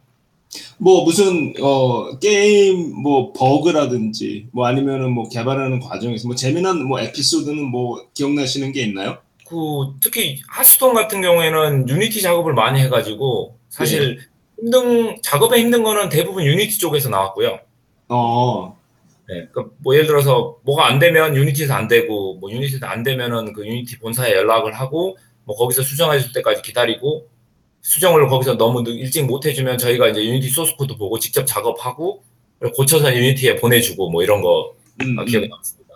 뭐 0.79 1.05
무슨 1.05 1.55
어 1.61 2.19
게임 2.19 2.93
뭐 3.03 3.33
버그라든지 3.33 4.49
뭐 4.53 4.67
아니면은 4.67 5.13
뭐 5.13 5.29
개발하는 5.29 5.81
과정에서 5.81 6.27
뭐 6.27 6.35
재미난 6.35 6.83
뭐 6.85 7.01
에피소드는 7.01 7.63
뭐 7.63 8.07
기억나시는 8.15 8.73
게 8.73 8.83
있나요? 8.83 9.19
그 9.47 9.57
특히 10.01 10.41
하스톤 10.49 10.95
같은 10.95 11.21
경우에는 11.23 11.89
유니티 11.89 12.23
작업을 12.23 12.55
많이 12.55 12.81
해가지고 12.81 13.57
사실 13.69 14.21
힘든 14.61 15.17
작업에 15.23 15.59
힘든 15.61 15.83
거는 15.83 16.09
대부분 16.09 16.45
유니티 16.45 16.79
쪽에서 16.79 17.09
나왔고요. 17.09 17.59
어, 18.09 18.77
네, 19.29 19.47
그뭐 19.53 19.95
예를 19.95 20.07
들어서 20.07 20.57
뭐가 20.63 20.87
안 20.87 20.99
되면 20.99 21.35
유니티에서 21.37 21.75
안 21.75 21.89
되고 21.89 22.35
뭐 22.37 22.51
유니티에서 22.51 22.87
안 22.87 23.03
되면은 23.03 23.53
그 23.53 23.67
유니티 23.67 23.99
본사에 23.99 24.33
연락을 24.33 24.73
하고 24.75 25.17
뭐 25.45 25.57
거기서 25.57 25.83
수정해 25.83 26.19
줄 26.21 26.33
때까지 26.33 26.63
기다리고 26.63 27.29
수정을 27.83 28.29
거기서 28.29 28.59
너무 28.59 28.83
늦- 28.83 28.91
일찍 28.99 29.25
못 29.25 29.47
해주면 29.47 29.79
저희가 29.79 30.09
이제 30.09 30.23
유니티 30.25 30.49
소스 30.51 30.77
코드 30.77 30.97
보고 30.97 31.19
직접 31.19 31.45
작업하고 31.47 32.23
고쳐서 32.75 33.15
유니티에 33.15 33.57
보내주고 33.57 34.11
뭐 34.11 34.23
이런 34.23 34.43
거 34.43 34.75
음, 35.01 35.19
아, 35.19 35.25
기억이 35.25 35.47
음. 35.47 35.51
남습니다. 35.51 35.95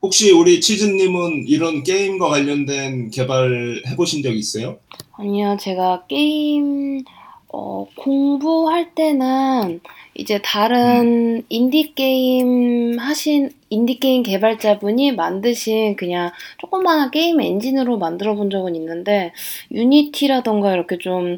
혹시 0.00 0.32
우리 0.32 0.60
치즈님은 0.60 1.44
이런 1.46 1.84
게임과 1.84 2.28
관련된 2.28 3.10
개발 3.10 3.82
해보신 3.86 4.22
적 4.24 4.32
있어요? 4.34 4.80
아니요, 5.12 5.56
제가 5.60 6.06
게임, 6.08 7.04
어, 7.52 7.86
공부할 7.96 8.94
때는 8.94 9.80
이제 10.14 10.40
다른 10.42 11.44
인디게임 11.50 12.98
하신, 12.98 13.50
인디게임 13.68 14.22
개발자분이 14.22 15.12
만드신 15.12 15.96
그냥 15.96 16.32
조그마한 16.58 17.10
게임 17.10 17.40
엔진으로 17.40 17.98
만들어 17.98 18.34
본 18.34 18.48
적은 18.48 18.74
있는데, 18.76 19.32
유니티라던가 19.70 20.72
이렇게 20.72 20.96
좀, 20.96 21.36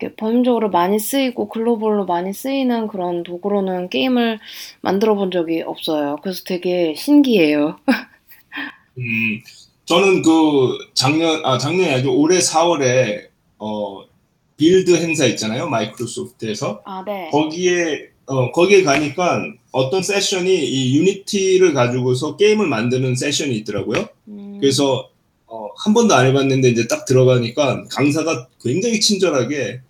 이렇게 0.00 0.14
범용적으로 0.16 0.70
많이 0.70 0.98
쓰이고 0.98 1.48
글로벌로 1.48 2.06
많이 2.06 2.32
쓰이는 2.32 2.88
그런 2.88 3.22
도구로는 3.22 3.90
게임을 3.90 4.38
만들어 4.80 5.14
본 5.14 5.30
적이 5.30 5.62
없어요. 5.62 6.16
그래서 6.22 6.42
되게 6.44 6.94
신기해요. 6.96 7.78
음, 8.98 9.40
저는 9.84 10.22
그 10.22 10.78
작년 10.94 11.44
아 11.44 11.58
작년이 11.58 11.94
아니고 11.94 12.20
올해 12.20 12.38
4월에 12.38 13.28
어 13.58 14.04
빌드 14.62 14.94
행사 14.94 15.26
있잖아요 15.26 15.68
마이크로소프트에서 15.68 16.82
아, 16.84 17.02
네. 17.04 17.28
거기에 17.32 18.10
어 18.26 18.52
거기에 18.52 18.84
가니까 18.84 19.42
어떤 19.72 20.02
세션이 20.02 20.54
이 20.54 20.96
유니티를 20.98 21.74
가지고서 21.74 22.36
게임을 22.36 22.68
만드는 22.68 23.16
세션이 23.16 23.56
있더라고요. 23.58 24.06
음, 24.28 24.58
그래서 24.60 25.08
어, 25.46 25.68
한 25.78 25.92
번도 25.92 26.14
안 26.14 26.26
해봤는데 26.26 26.68
이제 26.68 26.86
딱 26.86 27.04
들어가니까 27.04 27.84
강사가 27.90 28.46
굉장히 28.62 29.00
친절하게 29.00 29.80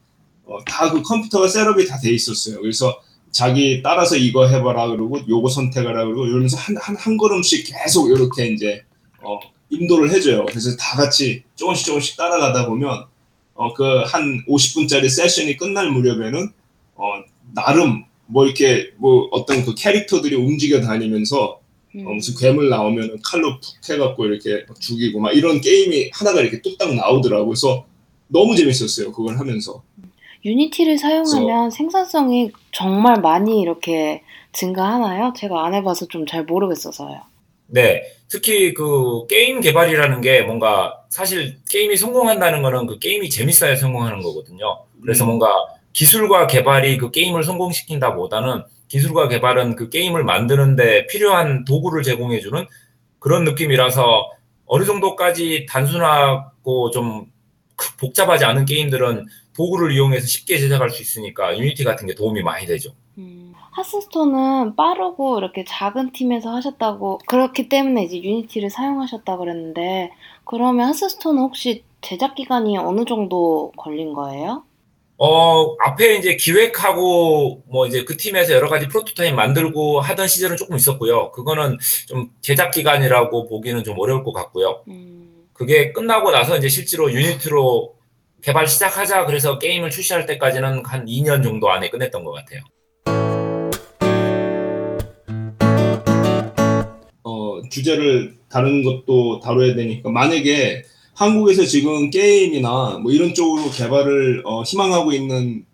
어, 0.46 0.58
다 0.64 0.90
그 0.90 1.02
컴퓨터가 1.02 1.46
setup이 1.48 1.87
다 1.87 1.98
돼 2.00 2.11
있었어요. 2.11 2.61
그래서 2.62 2.98
자기 3.30 3.82
따라서 3.82 4.16
이거 4.16 4.48
해봐라 4.48 4.88
그러고 4.88 5.18
요거 5.28 5.50
선택하라 5.50 6.04
그러고 6.06 6.26
이러면서 6.26 6.56
한, 6.56 6.76
한, 6.78 6.96
한 6.96 7.18
걸음씩 7.18 7.66
계속 7.66 8.08
이렇게 8.11 8.46
이제 8.46 8.82
어, 9.22 9.38
인도를 9.68 10.11
해줘요. 10.11 10.46
그래서 10.46 10.74
다 10.76 10.96
같이 10.96 11.42
조금씩 11.56 11.87
조금씩 11.87 12.16
따라가다 12.16 12.66
보면 12.66 13.12
어, 13.62 13.75
그 13.75 14.05
한 14.05 14.44
50분짜리 14.48 15.09
세션이 15.09 15.57
끝날 15.57 15.90
무렵에는 15.90 16.48
어, 16.96 17.05
나름 17.55 18.05
뭐 18.27 18.44
이렇게 18.44 18.90
뭐 18.96 19.29
어떤 19.31 19.64
그 19.64 19.75
캐릭터들이 19.77 20.35
움직여 20.37 20.81
다니면서 20.81 21.61
음. 21.94 22.07
어, 22.07 22.11
무슨 22.14 22.35
괴물 22.38 22.68
나오면 22.70 23.18
칼로 23.22 23.61
푹 23.61 23.90
해갖고 23.90 24.27
이렇게 24.27 24.64
막 24.66 24.81
죽이고 24.81 25.20
막 25.20 25.33
이런 25.37 25.61
게임이 25.61 26.11
하나가 26.12 26.40
이렇게 26.40 26.61
뚝딱 26.62 26.94
나오더라고. 26.94 27.46
그래서 27.46 27.85
너무 28.29 28.57
재밌었어요. 28.57 29.12
그걸 29.12 29.38
하면서. 29.38 29.83
유니티를 30.44 30.98
사용하면 30.98 31.70
생산성이 31.70 32.51
정말 32.72 33.20
많이 33.20 33.61
이렇게 33.61 34.22
증가하나요? 34.53 35.33
제가 35.37 35.64
안 35.64 35.75
해봐서 35.75 36.07
좀 36.07 36.27
잘 36.27 36.44
모르겠어서요. 36.44 37.20
네, 37.72 38.02
특히 38.28 38.74
그 38.74 39.26
게임 39.28 39.62
개발이라는 39.62 40.20
게 40.20 40.42
뭔가 40.42 40.94
사실 41.08 41.56
게임이 41.70 41.96
성공한다는 41.96 42.61
거는 42.61 42.87
그 42.87 42.98
게임이 42.98 43.30
재밌어야 43.30 43.76
성공하는 43.76 44.20
거거든요. 44.20 44.85
그래서 45.00 45.24
음. 45.24 45.28
뭔가 45.28 45.48
기술과 45.94 46.48
개발이 46.48 46.98
그 46.98 47.11
게임을 47.11 47.44
성공시킨다 47.44 48.14
보다는 48.14 48.62
기술과 48.88 49.28
개발은 49.28 49.76
그 49.76 49.88
게임을 49.88 50.22
만드는데 50.22 51.06
필요한 51.06 51.64
도구를 51.64 52.02
제공해주는 52.02 52.66
그런 53.18 53.44
느낌이라서 53.44 54.30
어느 54.66 54.85
정도까지 54.85 55.64
단순하고 55.66 56.90
좀 56.90 57.32
크- 57.76 57.96
복잡하지 57.96 58.44
않은 58.44 58.66
게임들은 58.66 59.26
도구를 59.56 59.92
이용해서 59.92 60.26
쉽게 60.26 60.58
제작할 60.58 60.90
수 60.90 61.00
있으니까 61.00 61.58
유니티 61.58 61.85
같은 61.85 62.06
게 62.06 62.14
도움이 62.14 62.42
많이 62.42 62.66
되죠. 62.66 62.90
음, 63.16 63.41
하스스톤은 63.72 64.76
빠르고 64.76 65.38
이렇게 65.38 65.64
작은 65.66 66.12
팀에서 66.12 66.54
하셨다고 66.54 67.18
그렇기 67.26 67.68
때문에 67.68 68.04
이제 68.04 68.22
유니티를 68.22 68.70
사용하셨다 68.70 69.37
그랬는데 69.38 70.12
그러면 70.44 70.88
하스스톤은 70.88 71.42
혹시 71.42 71.85
제작 72.02 72.35
기간이 72.35 72.76
어느 72.76 73.04
정도 73.04 73.72
걸린 73.76 74.12
거예요? 74.12 74.64
어, 75.16 75.76
앞에 75.78 76.16
이제 76.16 76.37
기획하고 76.37 77.62
뭐 77.66 77.87
이제 77.87 78.04
그 78.04 78.16
팀에서 78.16 78.52
여러 78.54 78.68
가지 78.68 78.88
프로토타입 78.88 79.35
만들고 79.35 80.00
하던 80.00 80.26
시절은 80.26 80.56
조금 80.56 80.76
있었고요. 80.76 81.30
그거는 81.30 81.78
좀 82.08 82.30
제작 82.40 82.72
기간이라고 82.72 83.48
보기는 83.48 83.85
좀 83.85 83.98
어려울 83.98 84.24
것 84.24 84.32
같고요. 84.32 84.82
음, 84.88 85.46
그게 85.52 85.92
끝나고 85.92 86.32
나서 86.32 86.56
이제 86.56 86.68
실제로 86.68 87.12
유니티로 87.12 87.94
개발 88.42 88.66
시작하자 88.66 89.26
그래서 89.26 89.58
게임을 89.58 89.90
출시할 89.90 90.26
때까지는 90.26 90.85
한 90.85 91.06
2년 91.06 91.44
정도 91.44 91.70
안에 91.70 91.88
끝냈던 91.88 92.24
것 92.24 92.32
같아요. 92.32 92.62
주제를 97.72 98.37
다른 98.48 98.85
것도 98.85 99.40
다뤄야 99.40 99.74
되니까 99.74 100.11
만약에 100.11 100.85
한국에서 101.14 101.64
지금 101.64 102.11
게임이나 102.11 102.98
뭐 103.02 103.11
이런 103.11 103.35
쪽으로 103.35 103.70
개발을 103.70 104.42
어, 104.44 104.62
희망하고 104.62 105.12
있는 105.12 105.64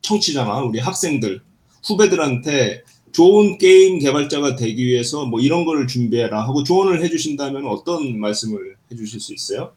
청취자나 0.00 0.60
우리 0.60 0.78
학생들 0.78 1.40
후배들한테 1.84 2.82
좋은 3.12 3.58
게임 3.58 3.98
개발자가 3.98 4.56
되기 4.56 4.86
위해서 4.86 5.24
뭐 5.24 5.40
이런 5.40 5.64
거를 5.64 5.86
준비해라 5.86 6.42
하고 6.42 6.64
조언을 6.64 7.02
해주신다면 7.02 7.66
어떤 7.66 8.18
말씀을 8.18 8.76
해주실 8.90 9.20
수 9.20 9.34
있어요? 9.34 9.72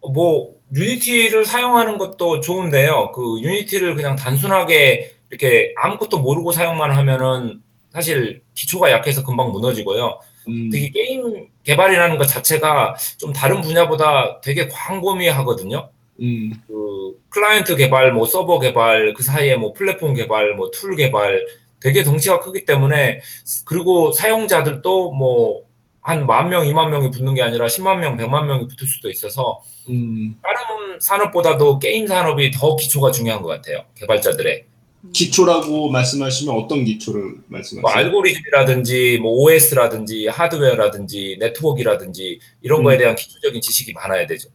뭐 0.00 0.54
유니티를 0.74 1.44
사용하는 1.44 1.98
것도 1.98 2.40
좋은데요. 2.40 3.12
그 3.14 3.40
유니티를 3.40 3.94
그냥 3.94 4.16
단순하게 4.16 5.12
이렇게 5.30 5.72
아무것도 5.76 6.18
모르고 6.18 6.52
사용만 6.52 6.92
하면은 6.92 7.62
사실 7.92 8.42
기초가 8.54 8.90
약해서 8.90 9.24
금방 9.24 9.50
무너지고요. 9.50 10.20
음, 10.48 10.70
특히 10.70 10.90
게임 10.90 11.48
개발이라는 11.64 12.18
것 12.18 12.24
자체가 12.26 12.96
좀 13.18 13.32
다른 13.32 13.60
분야보다 13.60 14.40
되게 14.40 14.68
광범위하거든요. 14.68 15.90
음, 16.20 16.52
그 16.66 17.20
클라이언트 17.30 17.76
개발, 17.76 18.12
뭐 18.12 18.26
서버 18.26 18.58
개발, 18.58 19.14
그 19.14 19.22
사이에 19.22 19.56
뭐 19.56 19.72
플랫폼 19.72 20.14
개발, 20.14 20.54
뭐 20.54 20.70
툴 20.70 20.96
개발 20.96 21.46
되게 21.80 22.02
덩치가 22.02 22.40
크기 22.40 22.64
때문에 22.64 23.20
그리고 23.64 24.12
사용자들도 24.12 25.12
뭐 25.12 25.68
한 26.00 26.24
만 26.26 26.48
명, 26.48 26.64
이만 26.66 26.90
명이 26.90 27.10
붙는 27.10 27.34
게 27.34 27.42
아니라 27.42 27.66
10만 27.66 27.98
명, 27.98 28.16
100만 28.16 28.46
명이 28.46 28.66
붙을 28.68 28.88
수도 28.88 29.10
있어서 29.10 29.60
음, 29.90 30.36
다른 30.42 30.98
산업보다도 31.00 31.78
게임 31.80 32.06
산업이 32.06 32.50
더 32.52 32.76
기초가 32.76 33.10
중요한 33.10 33.42
것 33.42 33.48
같아요. 33.48 33.84
개발자들의 33.94 34.64
기초라고 35.12 35.90
말씀하시면 35.90 36.54
어떤 36.54 36.84
기초를 36.84 37.22
뭐 37.22 37.40
말씀하세요? 37.48 37.96
알고리즘이라든지 37.96 39.18
뭐 39.22 39.32
OS라든지 39.32 40.26
하드웨어라든지 40.26 41.36
네트워크라든지 41.40 42.40
이런 42.62 42.82
거에 42.82 42.96
음. 42.96 42.98
대한 42.98 43.16
기초적인 43.16 43.60
지식이 43.60 43.92
많아야 43.92 44.26
되죠. 44.26 44.48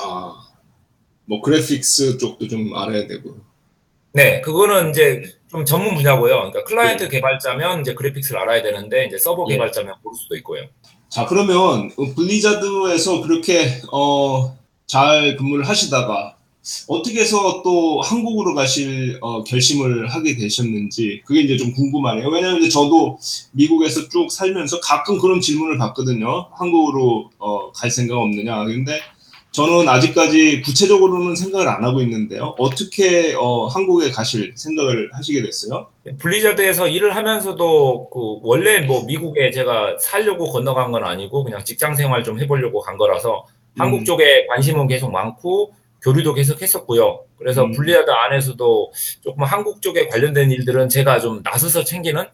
아, 0.00 0.34
뭐 1.24 1.40
그래픽스 1.40 2.18
쪽도 2.18 2.46
좀 2.48 2.76
알아야 2.76 3.06
되고. 3.06 3.38
네, 4.12 4.40
그거는 4.40 4.90
이제 4.90 5.22
좀 5.50 5.64
전문 5.64 5.94
분야고요. 5.94 6.34
그러니까 6.34 6.64
클라이언트 6.64 7.08
개발자면 7.08 7.80
이제 7.80 7.94
그래픽스를 7.94 8.40
알아야 8.40 8.62
되는데 8.62 9.06
이제 9.06 9.18
서버 9.18 9.46
예. 9.48 9.54
개발자면 9.54 9.94
모를 10.02 10.16
수도 10.16 10.36
있고요. 10.36 10.64
자, 11.08 11.26
그러면 11.26 11.90
어, 11.96 12.14
블리자드에서 12.14 13.22
그렇게 13.22 13.80
어 13.92 14.56
잘 14.86 15.36
근무를 15.36 15.68
하시다가 15.68 16.35
어떻게 16.88 17.20
해서 17.20 17.62
또 17.62 18.00
한국으로 18.00 18.54
가실 18.54 19.18
어, 19.20 19.44
결심을 19.44 20.08
하게 20.08 20.36
되셨는지 20.36 21.22
그게 21.24 21.40
이제 21.40 21.56
좀 21.56 21.72
궁금하네요. 21.72 22.28
왜냐하면 22.28 22.60
이제 22.60 22.68
저도 22.68 23.18
미국에서 23.52 24.08
쭉 24.08 24.30
살면서 24.30 24.80
가끔 24.80 25.18
그런 25.18 25.40
질문을 25.40 25.78
받거든요. 25.78 26.48
한국으로 26.52 27.30
어, 27.38 27.70
갈 27.72 27.90
생각 27.90 28.18
없느냐. 28.18 28.64
근데 28.64 29.00
저는 29.52 29.88
아직까지 29.88 30.60
구체적으로는 30.60 31.34
생각을 31.34 31.66
안 31.68 31.82
하고 31.82 32.02
있는데요. 32.02 32.54
어떻게 32.58 33.34
어, 33.34 33.66
한국에 33.68 34.10
가실 34.10 34.52
생각을 34.54 35.08
하시게 35.14 35.42
됐어요? 35.42 35.86
블리자드에서 36.18 36.88
일을 36.88 37.16
하면서도 37.16 38.10
그 38.10 38.40
원래 38.42 38.80
뭐 38.80 39.04
미국에 39.06 39.50
제가 39.50 39.96
살려고 39.98 40.52
건너간 40.52 40.92
건 40.92 41.04
아니고 41.04 41.44
그냥 41.44 41.64
직장 41.64 41.94
생활 41.94 42.22
좀 42.22 42.38
해보려고 42.38 42.82
간 42.82 42.98
거라서 42.98 43.46
음. 43.74 43.80
한국 43.80 44.04
쪽에 44.04 44.46
관심은 44.48 44.88
계속 44.88 45.10
많고 45.10 45.72
교류도 46.02 46.34
계속 46.34 46.62
했었고요. 46.62 47.24
그래서 47.38 47.64
음. 47.64 47.72
블리자드 47.72 48.10
안에서도 48.10 48.92
조금 49.22 49.44
한국 49.44 49.82
쪽에 49.82 50.06
관련된 50.08 50.50
일들은 50.50 50.88
제가 50.88 51.20
좀 51.20 51.42
나서서 51.42 51.84
챙기는 51.84 52.24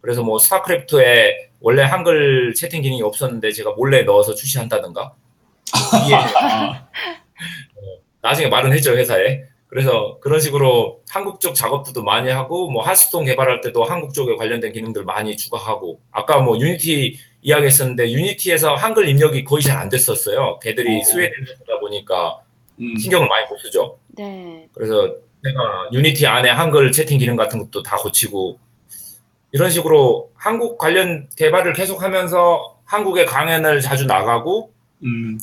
그래서 0.00 0.22
뭐 0.22 0.38
스타크래프트에 0.38 1.50
원래 1.60 1.82
한글 1.82 2.54
채팅 2.54 2.82
기능이 2.82 3.02
없었는데 3.02 3.50
제가 3.52 3.72
몰래 3.72 4.02
넣어서 4.02 4.34
출시한다든가 4.34 5.12
어, 7.76 7.98
나중에 8.22 8.48
말은 8.48 8.72
했죠 8.72 8.96
회사에. 8.96 9.42
그래서 9.66 10.18
그런 10.20 10.40
식으로 10.40 11.02
한국 11.10 11.40
쪽 11.40 11.54
작업도 11.54 12.02
많이 12.02 12.30
하고 12.30 12.70
뭐 12.70 12.82
하스스톤 12.82 13.26
개발할 13.26 13.60
때도 13.60 13.84
한국 13.84 14.14
쪽에 14.14 14.34
관련된 14.36 14.72
기능들 14.72 15.04
많이 15.04 15.36
추가하고 15.36 16.00
아까 16.10 16.40
뭐 16.40 16.58
유니티 16.58 17.18
이야기했었는데 17.42 18.10
유니티에서 18.12 18.76
한글 18.76 19.08
입력이 19.08 19.44
거의 19.44 19.62
잘 19.62 19.76
안 19.76 19.90
됐었어요. 19.90 20.58
걔들이 20.60 21.00
어. 21.00 21.04
스웨덴이다 21.04 21.80
보니까 21.80 22.40
음. 22.80 22.96
신경을 22.96 23.28
많이 23.28 23.46
못 23.46 23.58
쓰죠. 23.58 23.98
네. 24.08 24.68
그래서 24.72 25.14
제가 25.44 25.88
유니티 25.92 26.26
안에 26.26 26.50
한글 26.50 26.90
채팅 26.92 27.18
기능 27.18 27.36
같은 27.36 27.58
것도 27.58 27.82
다 27.82 27.96
고치고 27.96 28.58
이런 29.52 29.70
식으로 29.70 30.30
한국 30.34 30.78
관련 30.78 31.28
개발을 31.36 31.72
계속하면서 31.72 32.80
한국에 32.84 33.24
강연을 33.24 33.80
자주 33.80 34.06
나가고 34.06 34.72
음. 35.04 35.38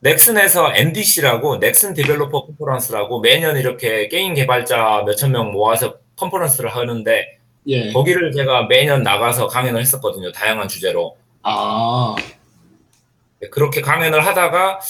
넥슨에서 0.00 0.72
NDC라고 0.74 1.58
넥슨 1.58 1.92
Developer 1.94 2.46
Conference라고 2.46 3.20
매년 3.20 3.56
이렇게 3.58 4.08
게임 4.08 4.34
개발자 4.34 5.02
몇천 5.06 5.32
명 5.32 5.52
모아서 5.52 5.98
컨퍼런스를 6.16 6.70
하는데 6.70 7.38
예. 7.66 7.92
거기를 7.92 8.32
제가 8.32 8.64
매년 8.64 9.02
나가서 9.02 9.48
강연을 9.48 9.80
했었거든요. 9.80 10.32
다양한 10.32 10.68
주제로. 10.68 11.16
아. 11.42 12.16
네, 13.40 13.48
그렇게 13.48 13.80
강연을 13.80 14.24
하다가 14.26 14.80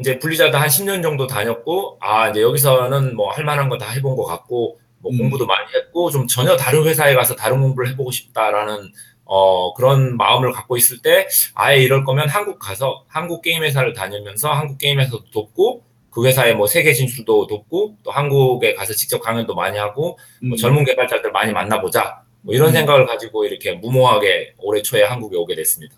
이제 0.00 0.18
블리자드 0.18 0.56
한 0.56 0.68
10년 0.68 1.02
정도 1.02 1.26
다녔고 1.26 1.98
아 2.00 2.28
이제 2.30 2.42
여기서는 2.42 3.14
뭐 3.16 3.30
할 3.32 3.44
만한 3.44 3.68
거 3.68 3.78
다 3.78 3.88
해본 3.90 4.16
것 4.16 4.24
같고 4.24 4.80
뭐 4.98 5.12
음. 5.12 5.18
공부도 5.18 5.46
많이 5.46 5.66
했고 5.74 6.10
좀 6.10 6.26
전혀 6.26 6.56
다른 6.56 6.84
회사에 6.84 7.14
가서 7.14 7.34
다른 7.36 7.60
공부를 7.60 7.88
해보고 7.90 8.10
싶다라는 8.10 8.90
어, 9.24 9.72
그런 9.74 10.16
마음을 10.16 10.50
갖고 10.52 10.76
있을 10.76 10.98
때 11.02 11.28
아예 11.54 11.78
이럴 11.80 12.04
거면 12.04 12.28
한국 12.28 12.58
가서 12.58 13.04
한국 13.08 13.42
게임 13.42 13.62
회사를 13.62 13.92
다니면서 13.94 14.50
한국 14.52 14.78
게임 14.78 14.98
회사도 14.98 15.30
돕고 15.32 15.82
그 16.10 16.26
회사의 16.26 16.56
뭐 16.56 16.66
세계 16.66 16.92
진출도 16.92 17.46
돕고 17.46 17.98
또 18.02 18.10
한국에 18.10 18.74
가서 18.74 18.92
직접 18.92 19.20
강연도 19.20 19.54
많이 19.54 19.78
하고 19.78 20.18
뭐 20.42 20.54
음. 20.54 20.56
젊은 20.56 20.84
개발자들 20.84 21.30
많이 21.30 21.52
만나보자 21.52 22.22
뭐 22.42 22.52
이런 22.54 22.68
음. 22.70 22.72
생각을 22.72 23.06
가지고 23.06 23.44
이렇게 23.44 23.72
무모하게 23.74 24.54
올해 24.58 24.82
초에 24.82 25.04
한국에 25.04 25.36
오게 25.36 25.54
됐습니다. 25.54 25.94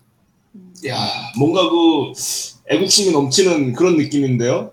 야 0.87 1.07
뭔가 1.37 1.69
그 1.69 2.11
애국심이 2.69 3.11
넘치는 3.11 3.73
그런 3.73 3.97
느낌인데요. 3.97 4.71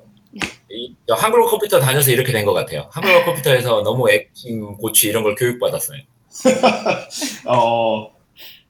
이, 0.71 0.95
한글로 1.09 1.47
컴퓨터 1.47 1.81
다녀서 1.81 2.11
이렇게 2.13 2.33
된 2.33 2.45
것 2.45 2.53
같아요. 2.53 2.89
한글로 2.93 3.25
컴퓨터에서 3.27 3.83
너무 3.83 4.11
애국심 4.11 4.77
고취 4.77 5.09
이런 5.09 5.23
걸 5.25 5.35
교육받았어요. 5.35 5.99
어, 7.47 8.11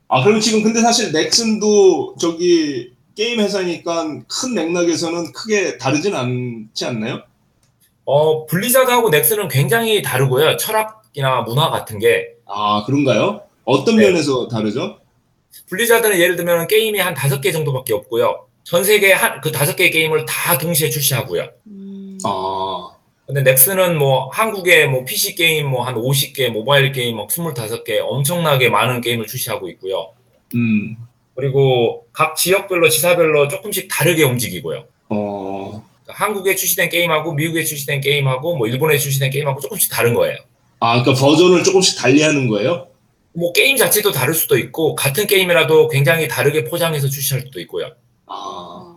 아, 0.08 0.24
그럼 0.24 0.40
지금 0.40 0.62
근데 0.62 0.80
사실 0.80 1.12
넥슨도 1.12 2.16
저기 2.18 2.92
게임 3.14 3.40
회사니까 3.40 4.20
큰 4.26 4.54
맥락에서는 4.54 5.32
크게 5.32 5.76
다르진 5.78 6.14
않지 6.14 6.84
않나요? 6.86 7.22
어, 8.06 8.46
블리자드하고 8.46 9.10
넥슨은 9.10 9.48
굉장히 9.48 10.00
다르고요. 10.02 10.56
철학이나 10.56 11.42
문화 11.42 11.70
같은 11.70 11.98
게. 11.98 12.28
아, 12.46 12.82
그런가요? 12.86 13.42
어떤 13.64 13.96
네. 13.96 14.06
면에서 14.06 14.48
다르죠? 14.48 14.99
블리자드는 15.68 16.18
예를 16.18 16.36
들면 16.36 16.68
게임이 16.68 16.98
한 16.98 17.14
다섯 17.14 17.40
개 17.40 17.52
정도밖에 17.52 17.92
없고요. 17.92 18.46
전 18.64 18.84
세계 18.84 19.12
한그 19.12 19.52
다섯 19.52 19.74
개 19.76 19.90
게임을 19.90 20.24
다 20.26 20.58
동시에 20.58 20.90
출시하고요. 20.90 21.48
음... 21.66 22.18
아. 22.24 22.90
근데 23.26 23.42
넥슨은 23.42 23.96
뭐 23.96 24.28
한국에 24.32 24.86
뭐 24.86 25.04
PC 25.04 25.36
게임 25.36 25.68
뭐 25.70 25.84
한 25.84 25.94
50개, 25.94 26.48
모바일 26.48 26.90
게임 26.90 27.16
막 27.16 27.28
25개 27.28 28.00
엄청나게 28.02 28.68
많은 28.70 29.00
게임을 29.00 29.26
출시하고 29.26 29.68
있고요. 29.70 30.12
음. 30.56 30.96
그리고 31.36 32.06
각 32.12 32.34
지역별로 32.36 32.88
지사별로 32.88 33.46
조금씩 33.46 33.88
다르게 33.88 34.24
움직이고요. 34.24 34.84
어. 35.10 35.84
그러니까 36.02 36.24
한국에 36.24 36.56
출시된 36.56 36.88
게임하고 36.88 37.32
미국에 37.34 37.62
출시된 37.62 38.00
게임하고 38.00 38.56
뭐 38.56 38.66
일본에 38.66 38.98
출시된 38.98 39.30
게임하고 39.30 39.60
조금씩 39.60 39.92
다른 39.92 40.12
거예요. 40.14 40.36
아, 40.80 41.00
그러니까 41.00 41.24
버전을 41.24 41.62
조금씩 41.62 41.98
달리하는 41.98 42.48
거예요? 42.48 42.88
뭐 43.32 43.52
게임 43.52 43.76
자체도 43.76 44.12
다를 44.12 44.34
수도 44.34 44.58
있고 44.58 44.94
같은 44.94 45.26
게임이라도 45.26 45.88
굉장히 45.88 46.28
다르게 46.28 46.64
포장해서 46.64 47.08
출시할 47.08 47.42
수도 47.42 47.60
있고요. 47.60 47.90
아. 48.26 48.96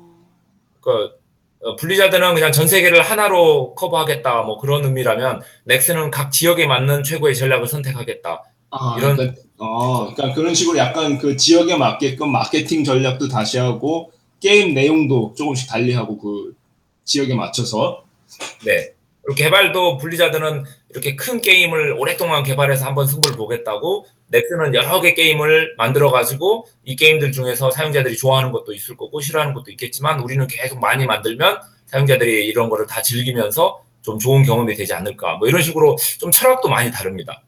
그러니까 0.82 1.16
어, 1.62 1.76
블리자드는 1.78 2.34
그냥 2.34 2.52
전 2.52 2.68
세계를 2.68 3.02
하나로 3.02 3.74
커버하겠다 3.76 4.42
뭐 4.44 4.58
그런 4.58 4.84
의미라면 4.84 5.42
넥슨은 5.64 6.12
각 6.12 6.32
지역에 6.32 6.66
맞는 6.68 7.04
최고의 7.04 7.36
전략을 7.36 7.68
선택하겠다. 7.68 8.44
아, 8.72 8.96
이런 8.98 9.16
그러니까, 9.16 9.42
어, 9.60 10.14
그러니까 10.14 10.36
그런 10.36 10.54
식으로 10.54 10.78
약간 10.78 11.18
그 11.20 11.38
지역에 11.38 11.78
맞게끔 11.78 12.32
마케팅 12.32 12.84
전략도 12.84 13.28
다시 13.28 13.60
하고 13.60 14.12
게임 14.42 14.74
내용도 14.74 15.34
조금씩 15.38 15.70
달리하고 15.70 16.18
그 16.18 16.56
지역에 17.06 17.36
맞춰서 17.36 18.04
네. 18.66 18.94
그리고 19.22 19.36
개발도 19.38 19.98
블리자드는 20.00 20.66
이렇게 20.94 21.16
큰 21.16 21.42
게임을 21.42 21.94
오랫동안 21.98 22.44
개발해서 22.44 22.86
한번 22.86 23.08
승부를 23.08 23.36
보겠다고 23.36 24.06
넥슨은 24.28 24.76
여러 24.76 25.02
개 25.02 25.16
게임을 25.16 25.74
만들어 25.78 26.12
가지고 26.12 26.68
이 26.86 26.96
게임들 26.96 27.32
중에서 27.32 27.72
사용자들이 27.72 28.16
좋아하는 28.16 28.52
것도 28.52 28.74
있을 28.74 28.96
거고 28.96 29.20
싫어하는 29.20 29.56
것도 29.56 29.72
있겠지만 29.72 30.20
우리는 30.20 30.46
계속 30.48 30.80
많이 30.80 31.06
만들면 31.06 31.60
사용자들이 31.88 32.46
이런 32.46 32.70
거를 32.70 32.86
다 32.86 33.02
즐기면서 33.02 33.84
좀 34.04 34.20
좋은 34.20 34.44
경험이 34.44 34.76
되지 34.76 34.94
않을까 34.94 35.38
뭐 35.38 35.48
이런 35.48 35.62
식으로 35.64 35.98
좀 36.20 36.30
철학도 36.32 36.70
많이 36.70 36.92
다릅니다. 36.92 37.44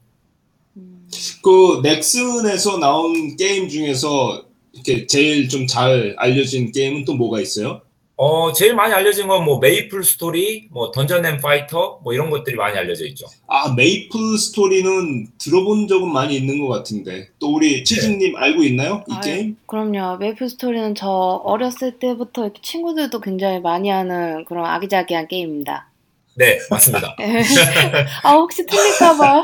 그 1.43 1.81
넥슨에서 1.83 2.77
나온 2.79 3.35
게임 3.37 3.69
중에서 3.69 4.45
이렇게 4.73 5.05
제일 5.07 5.47
좀 5.49 5.67
잘 5.67 6.15
알려진 6.17 6.71
게임은 6.71 7.05
또 7.05 7.13
뭐가 7.13 7.39
있어요? 7.41 7.81
어, 8.18 8.53
제일 8.53 8.76
많이 8.76 8.93
알려진 8.93 9.28
건 9.28 9.43
뭐 9.43 9.59
메이플 9.59 10.03
스토리, 10.03 10.68
뭐 10.72 10.91
던전 10.91 11.26
앤 11.26 11.38
파이터, 11.41 11.99
뭐 12.03 12.13
이런 12.13 12.30
것들이 12.30 12.55
많이 12.55 12.78
알려져 12.78 13.05
있죠. 13.07 13.26
아, 13.47 13.74
메이플 13.74 14.38
스토리는 14.38 15.28
들어본 15.38 15.88
적은 15.89 16.11
많이 16.11 16.36
있는 16.38 16.59
것 16.66 16.70
같은데. 16.70 17.28
또 17.39 17.53
우리 17.53 17.84
치즈님 17.84 18.34
네. 18.34 18.39
알고 18.39 18.63
있나요? 18.63 19.03
이 19.09 19.13
아, 19.13 19.20
게임? 19.20 19.57
그럼요. 19.68 20.18
메이플 20.18 20.49
스토리는 20.49 20.95
저 20.95 21.09
어렸을 21.09 21.99
때부터 21.99 22.51
친구들도 22.61 23.20
굉장히 23.20 23.59
많이 23.59 23.89
하는 23.89 24.45
그런 24.45 24.66
아기자기한 24.66 25.28
게임입니다. 25.28 25.89
네, 26.38 26.57
맞습니다. 26.70 27.16
아, 28.24 28.32
혹시 28.34 28.66
틀릴까봐. 28.66 29.43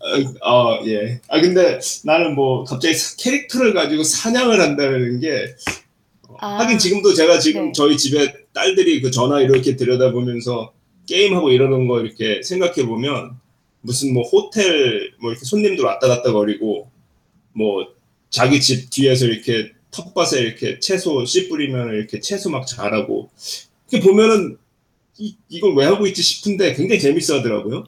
어, 0.00 0.48
어, 0.48 0.80
예. 0.86 1.20
아, 1.28 1.40
근데 1.40 1.80
나는 2.04 2.36
뭐 2.36 2.62
갑자기 2.64 2.94
캐릭터를 3.18 3.74
가지고 3.74 4.04
사냥을 4.04 4.60
한다는 4.60 5.18
게 5.20 5.46
아, 6.38 6.60
하긴 6.60 6.78
지금도 6.78 7.14
제가 7.14 7.38
지금 7.38 7.66
네. 7.66 7.72
저희 7.72 7.96
집에 7.96 8.32
딸들이 8.52 9.00
그 9.00 9.10
전화 9.10 9.40
이렇게 9.40 9.76
들여다보면서 9.76 10.72
게임하고 11.06 11.50
이러는 11.50 11.88
거 11.88 12.00
이렇게 12.00 12.42
생각해 12.42 12.86
보면 12.86 13.38
무슨 13.80 14.12
뭐 14.12 14.22
호텔 14.22 15.12
뭐 15.20 15.30
이렇게 15.30 15.44
손님들 15.44 15.84
왔다 15.84 16.08
갔다 16.08 16.32
거리고 16.32 16.90
뭐 17.52 17.86
자기 18.30 18.60
집 18.60 18.90
뒤에서 18.90 19.26
이렇게 19.26 19.72
텃밭에 19.90 20.40
이렇게 20.40 20.78
채소 20.80 21.24
씨 21.24 21.48
뿌리면 21.48 21.94
이렇게 21.94 22.20
채소 22.20 22.50
막 22.50 22.66
자라고 22.66 23.30
이렇게 23.90 24.06
보면은 24.06 24.58
이, 25.18 25.36
이걸 25.48 25.74
왜 25.74 25.86
하고 25.86 26.06
있지 26.06 26.22
싶은데 26.22 26.74
굉장히 26.74 27.00
재밌어 27.00 27.38
하더라고요. 27.38 27.84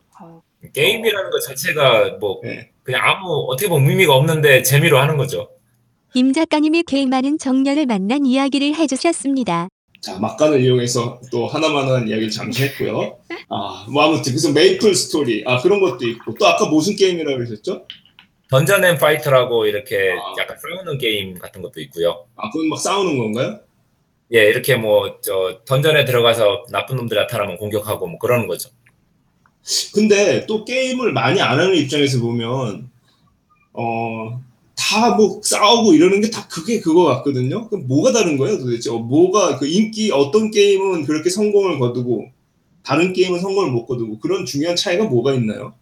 게임이라는 0.72 1.30
것 1.30 1.40
자체가 1.40 2.18
뭐 2.20 2.40
네. 2.42 2.70
그냥 2.82 3.02
아무 3.04 3.46
어떻게 3.48 3.68
보면 3.68 3.88
의미가 3.88 4.14
없는데 4.14 4.62
재미로 4.62 4.98
하는 4.98 5.16
거죠. 5.16 5.48
임 6.14 6.32
작가님이 6.32 6.82
게임하는 6.82 7.38
청년을 7.38 7.86
만난 7.86 8.26
이야기를 8.26 8.74
해주셨습니다. 8.74 9.68
자, 10.00 10.18
막간을 10.18 10.62
이용해서 10.62 11.20
또 11.30 11.46
하나 11.46 11.69
마나 11.69 11.91
한 11.91 12.08
이야기를 12.08 12.30
잠시 12.30 12.64
했고요. 12.64 13.18
아, 13.48 13.86
뭐 13.88 14.02
아무튼 14.02 14.32
그래서 14.32 14.50
메이플 14.50 14.94
스토리, 14.94 15.44
아 15.46 15.60
그런 15.60 15.80
것도 15.80 16.08
있고 16.08 16.34
또 16.34 16.46
아까 16.46 16.66
무슨 16.66 16.96
게임이라고 16.96 17.36
그러셨죠? 17.36 17.86
던전 18.48 18.84
앤 18.84 18.98
파이터라고 18.98 19.66
이렇게 19.66 20.12
아. 20.12 20.34
약간 20.40 20.56
싸우는 20.58 20.98
게임 20.98 21.38
같은 21.38 21.62
것도 21.62 21.80
있고요. 21.82 22.24
아, 22.34 22.50
그건 22.50 22.68
막 22.68 22.80
싸우는 22.80 23.18
건가요? 23.18 23.60
예, 24.32 24.48
이렇게 24.48 24.76
뭐, 24.76 25.20
저, 25.22 25.60
던전에 25.66 26.04
들어가서 26.04 26.66
나쁜 26.70 26.96
놈들 26.96 27.16
나타나면 27.16 27.56
공격하고 27.56 28.06
뭐 28.06 28.18
그러는 28.18 28.46
거죠. 28.46 28.70
근데 29.92 30.46
또 30.46 30.64
게임을 30.64 31.12
많이 31.12 31.40
안 31.40 31.58
하는 31.58 31.74
입장에서 31.76 32.20
보면, 32.20 32.90
어, 33.72 34.40
다 34.90 35.14
뭐 35.16 35.40
싸우고 35.42 35.94
이러는 35.94 36.20
게 36.20 36.30
다 36.30 36.46
그게 36.48 36.80
그거 36.80 37.04
같거든요. 37.04 37.68
그럼 37.68 37.86
뭐가 37.88 38.12
다른 38.12 38.36
거예요 38.36 38.58
도대체? 38.58 38.90
어, 38.90 38.94
뭐가 38.98 39.58
그 39.58 39.66
인기, 39.66 40.10
어떤 40.12 40.50
게임은 40.50 41.04
그렇게 41.06 41.30
성공을 41.30 41.78
거두고, 41.78 42.26
다른 42.82 43.12
게임은 43.12 43.40
성공을 43.40 43.70
못 43.70 43.86
거두고, 43.86 44.18
그런 44.20 44.44
중요한 44.46 44.76
차이가 44.76 45.04
뭐가 45.04 45.32
있나요? 45.34 45.74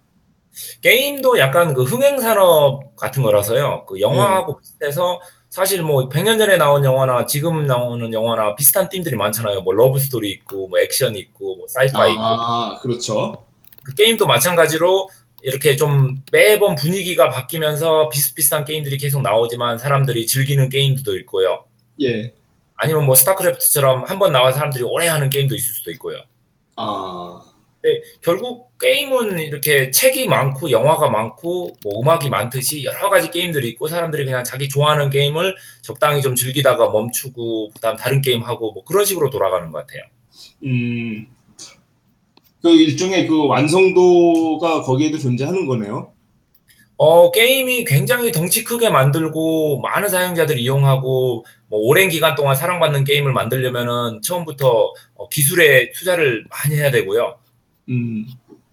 게임도 0.83 1.39
약간 1.39 1.73
그 1.75 1.85
흥행 1.85 2.19
산업 2.21 2.97
같은 2.97 3.23
거라서요. 3.23 3.85
그 3.87 4.01
영화하고 4.01 4.59
비슷해서 4.59 5.21
사실 5.51 5.83
뭐 5.83 6.09
100년 6.09 6.39
전에 6.39 6.57
나온 6.57 6.85
영화나 6.85 7.25
지금 7.27 7.67
나오는 7.67 8.13
영화나 8.13 8.55
비슷한 8.57 8.89
팀들이 8.89 9.17
많잖아요. 9.17 9.63
뭐 9.63 9.73
love 9.73 9.99
story 9.99 10.31
있고 10.31 10.69
뭐 10.69 10.79
액션 10.81 11.15
있고 11.17 11.57
뭐 11.57 11.67
sci-fi 11.69 12.13
있고. 12.13 12.23
아, 12.23 12.79
그렇죠. 12.83 13.45
그 13.85 13.95
게임도 13.95 14.27
마찬가지로 14.27 15.09
이렇게 15.43 15.77
좀 15.77 16.23
매번 16.33 16.75
분위기가 16.75 17.29
바뀌면서 17.31 18.09
비슷비슷한 18.09 18.65
게임들이 18.65 18.99
계속 18.99 19.23
나오지만 19.23 19.79
사람들이 19.79 20.27
즐기는 20.27 20.69
게임도 20.69 21.17
있고요. 21.19 21.65
예. 22.01 22.33
아니면 22.77 23.07
뭐 23.07 23.15
스타크래프트처럼 23.15 24.05
한 24.05 24.19
번 24.19 24.33
나와 24.33 24.53
사람들이 24.53 24.85
오래 24.85 25.09
하는 25.09 25.31
게임도 25.31 25.55
있을 25.55 25.75
수도 25.75 25.91
있고요. 25.93 26.21
아, 26.77 27.43
근데 27.81 28.03
결국 28.23 28.79
게임은 28.79 29.41
이렇게 29.41 29.91
책이 29.91 30.27
많고 30.29 30.71
영화가 30.71 31.09
많고 31.11 31.77
뭐 31.83 32.01
음악이 32.01 32.29
많듯이 32.31 32.85
여러 32.85 33.11
가지 33.11 33.31
게임들이 33.31 33.69
있고 33.71 33.89
사람들이 33.89 34.25
그냥 34.25 34.45
자기 34.45 34.69
좋아하는 34.69 35.11
게임을 35.11 35.57
적당히 35.83 36.23
좀 36.23 36.35
즐기다가 36.37 36.91
멈추고 36.91 37.71
그다음 37.71 37.97
다른 37.97 38.21
게임 38.23 38.43
하고 38.43 38.73
뭐 38.73 38.85
그런 38.85 39.05
식으로 39.05 39.31
돌아가는 39.31 39.71
것 39.73 39.79
같아요. 39.87 40.03
음, 40.65 41.27
그 42.63 42.71
일종의 42.71 43.27
그 43.29 43.47
완성도가 43.47 44.83
거기에도 44.83 45.19
존재하는 45.19 45.67
거네요. 45.67 46.13
어 46.97 47.31
게임이 47.31 47.85
굉장히 47.85 48.33
덩치 48.33 48.65
크게 48.65 48.91
만들고 48.91 49.81
많은 49.81 50.09
사용자들이 50.09 50.63
이용하고 50.63 51.45
뭐 51.69 51.79
오랜 51.81 52.09
기간 52.09 52.35
동안 52.35 52.57
사랑받는 52.57 53.05
게임을 53.05 53.33
만들려면은 53.33 54.21
처음부터 54.23 54.93
어, 55.15 55.29
기술에 55.29 55.93
투자를 55.93 56.45
많이 56.51 56.77
해야 56.81 56.91
되고요. 56.91 57.39
음, 57.91 58.27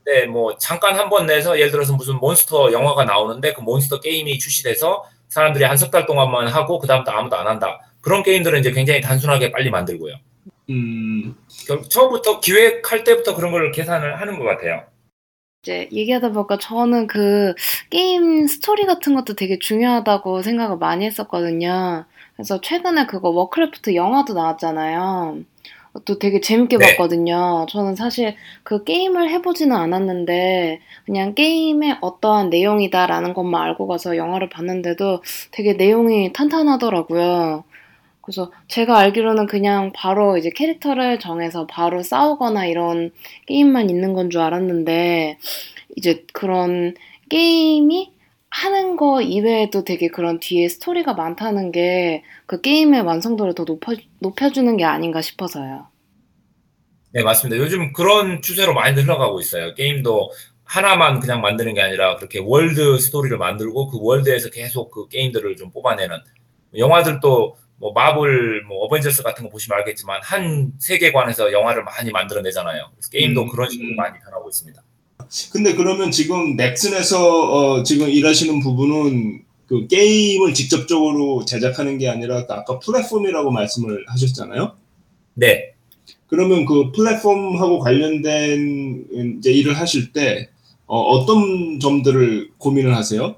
네, 0.06 0.26
뭐 0.26 0.58
잠깐 0.58 0.96
한 0.96 1.10
번 1.10 1.28
내서 1.28 1.58
예를 1.60 1.72
들어서 1.72 1.94
무슨 1.94 2.16
몬스터 2.16 2.72
영화가 2.72 3.06
나오는데 3.06 3.54
그 3.54 3.62
몬스터 3.62 4.00
게임이 4.00 4.40
출시돼서 4.40 5.04
사람들이 5.30 5.64
한 5.66 5.78
석 5.78 5.92
달 5.92 6.06
동안만 6.08 6.48
하고 6.48 6.80
그 6.80 6.88
다음부터 6.88 7.12
아무도 7.16 7.36
안 7.38 7.48
한다. 7.48 7.80
그런 8.02 8.24
게임들은 8.24 8.60
이제 8.62 8.72
굉장히 8.72 9.02
단순하게 9.02 9.52
빨리 9.52 9.70
만들고요. 9.70 10.16
음, 10.70 11.36
처음부터 11.90 12.40
기획할 12.40 13.04
때부터 13.04 13.36
그런 13.36 13.52
걸 13.52 13.72
계산을 13.72 14.20
하는 14.20 14.40
것 14.40 14.46
같아요. 14.46 14.84
이제 15.62 15.90
얘기하다 15.92 16.32
보니까 16.32 16.58
저는 16.60 17.08
그 17.08 17.56
게임 17.90 18.46
스토리 18.46 18.86
같은 18.86 19.16
것도 19.16 19.34
되게 19.34 19.58
중요하다고 19.58 20.44
생각을 20.44 20.78
많이 20.78 21.06
했었거든요. 21.06 22.06
그래서 22.36 22.62
최근에 22.62 23.08
그거 23.08 23.30
워크래프트 23.30 23.96
영화도 23.96 24.34
나왔잖아요. 24.34 25.44
또 26.04 26.20
되게 26.20 26.42
재밌게 26.42 26.78
네. 26.78 26.92
봤거든요. 26.92 27.66
저는 27.70 27.96
사실 27.96 28.36
그 28.64 28.84
게임을 28.84 29.30
해보지는 29.30 29.76
않았는데 29.76 30.82
그냥 31.06 31.34
게임의 31.34 32.00
어떠한 32.02 32.50
내용이다라는 32.50 33.34
것만 33.34 33.62
알고 33.64 33.88
가서 33.88 34.18
영화를 34.18 34.50
봤는데도 34.50 35.24
되게 35.52 35.74
내용이 35.74 36.34
탄탄하더라고요. 36.34 37.64
그래서 38.26 38.52
제가 38.68 38.98
알기로는 39.00 39.48
그냥 39.48 39.92
바로 39.96 40.38
이제 40.38 40.50
캐릭터를 40.50 41.20
정해서 41.20 41.68
바로 41.68 42.04
싸우거나 42.04 42.66
이런 42.66 43.12
게임만 43.48 43.90
있는 43.90 44.14
건 44.14 44.30
줄 44.32 44.42
알았는데 44.42 45.38
이제 45.98 46.26
그런 46.34 46.96
게임이 47.30 48.14
하는 48.50 48.96
거 48.98 49.22
이외에도 49.22 49.84
되게 49.84 50.08
그런 50.10 50.40
뒤에 50.40 50.70
스토리가 50.70 51.14
많다는 51.14 51.72
게 51.72 52.24
그 52.48 52.62
게임의 52.62 53.02
완성도를 53.02 53.56
더 53.56 53.66
높여, 53.66 53.94
높여주는 54.20 54.78
게 54.78 54.84
아닌가 54.86 55.22
싶어서요. 55.22 55.88
네, 57.14 57.24
맞습니다. 57.24 57.62
요즘 57.64 57.94
그런 57.94 58.42
추세로 58.42 58.74
많이 58.74 59.00
흘러가고 59.02 59.40
있어요. 59.40 59.74
게임도 59.76 60.32
하나만 60.64 61.20
그냥 61.20 61.42
만드는 61.42 61.74
게 61.76 61.82
아니라 61.82 62.18
그렇게 62.18 62.40
world 62.40 63.00
story를 63.00 63.38
만들고 63.38 63.88
그 63.90 64.00
world에서 64.02 64.50
계속 64.50 64.92
그 64.92 65.08
게임들을 65.08 65.56
좀 65.56 65.72
뽑아내는 65.72 66.18
영화들도 66.78 67.58
뭐 67.78 67.92
마블, 67.94 68.64
뭐 68.64 68.86
어벤져스 68.86 69.24
같은 69.24 69.44
거 69.44 69.50
보시면 69.50 69.80
알겠지만 69.80 70.22
한 70.24 70.72
세계관에서 70.80 71.52
영화를 71.52 71.84
많이 71.84 72.12
만들어내잖아요. 72.12 72.92
게임도 73.12 73.44
음, 73.44 73.50
그런 73.50 73.70
식으로 73.70 73.90
음. 73.90 73.96
많이 73.96 74.18
변하고 74.20 74.50
있습니다. 74.50 74.82
근데 75.52 75.74
그러면 75.76 76.12
지금 76.12 76.56
넥슨에서 76.56 77.52
어, 77.52 77.84
지금 77.84 78.10
일하시는 78.10 78.60
부분은 78.62 79.44
그 79.68 79.88
게임을 79.88 80.54
직접적으로 80.54 81.44
제작하는 81.46 81.98
게 81.98 82.08
아니라 82.08 82.46
그 82.46 82.54
아까 82.54 82.80
플랫폼이라고 82.80 83.52
말씀을 83.52 84.06
하셨잖아요. 84.08 84.74
네. 85.34 85.74
그러면 86.28 86.66
그 86.66 86.92
플랫폼하고 86.92 87.80
관련된 87.80 89.38
이제 89.40 89.52
일을 89.52 89.78
하실 89.78 90.12
때 90.12 90.50
어, 90.86 91.26
떤 91.26 91.80
점들을 91.80 92.52
고민을 92.58 92.96
하세요? 92.96 93.36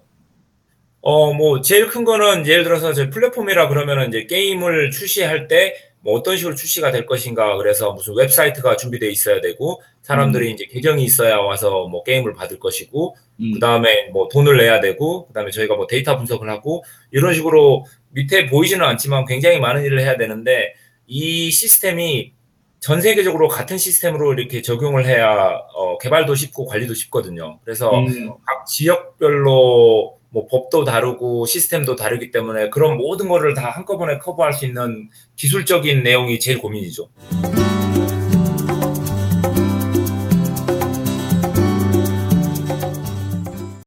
어, 1.10 1.34
뭐, 1.34 1.62
제일 1.62 1.88
큰 1.88 2.03
거는 2.03 2.45
예를 2.45 2.64
들어서 2.66 2.91
저희 2.93 3.10
플랫폼이라 3.10 3.70
그러면은 3.70 4.10
이제 4.10 4.26
게임을 4.26 4.91
출시할 4.91 5.47
때 5.47 5.88
뭐 6.08 6.18
어떤 6.18 6.38
식으로 6.38 6.55
출시가 6.55 6.91
될 6.91 7.05
것인가. 7.05 7.58
그래서 7.58 7.91
무슨 7.91 8.16
웹사이트가 8.16 8.78
준비되어 8.78 9.10
있어야 9.10 9.41
되고 9.41 9.82
사람들이 10.03 10.51
이제 10.51 10.66
계정이 10.66 11.03
있어야 11.03 11.38
와서 11.38 11.88
뭐 11.88 12.01
게임을 12.03 12.34
받을 12.34 12.60
것이고 12.60 13.16
음, 13.41 13.51
그 13.53 13.60
다음에 13.60 14.10
뭐 14.14 14.30
돈을 14.30 14.58
내야 14.58 14.80
되고, 14.80 15.28
그 15.28 15.34
다음에 15.34 15.51
저희가 15.51 15.76
뭐 15.76 15.86
데이터 15.86 16.18
분석을 16.18 16.49
하고, 16.49 16.84
이런 17.12 17.36
식으로 17.36 17.86
밑에 18.10 18.47
보이지는 18.47 18.84
않지만 18.84 19.26
굉장히 19.26 19.60
많은 19.60 19.84
일을 19.84 19.99
해야 19.99 20.18
되는데, 20.18 20.74
이 21.05 21.51
시스템이 21.51 22.34
전 22.80 22.99
세계적으로 22.99 23.47
같은 23.47 23.78
시스템으로 23.78 24.34
이렇게 24.34 24.64
적용을 24.64 25.05
해야, 25.05 25.60
어, 25.76 25.99
개발도 25.99 26.34
쉽고 26.34 26.66
관리도 26.66 26.95
쉽거든요. 26.95 27.60
그래서 27.64 27.91
음, 27.91 28.30
각 28.43 28.66
지역별로 28.66 30.16
뭐 30.30 30.48
법도 30.48 30.84
다르고 30.84 31.46
시스템도 31.46 31.96
다르기 31.96 32.32
때문에 32.32 32.70
그런 32.70 32.98
모든 32.98 33.28
거를 33.28 33.54
다 33.54 33.70
한꺼번에 33.70 34.18
커버할 34.18 34.54
수 34.54 34.66
있는 34.66 35.10
기술적인 35.36 36.04
내용이 36.04 36.40
제일 36.40 36.60
고민이죠. 36.60 37.10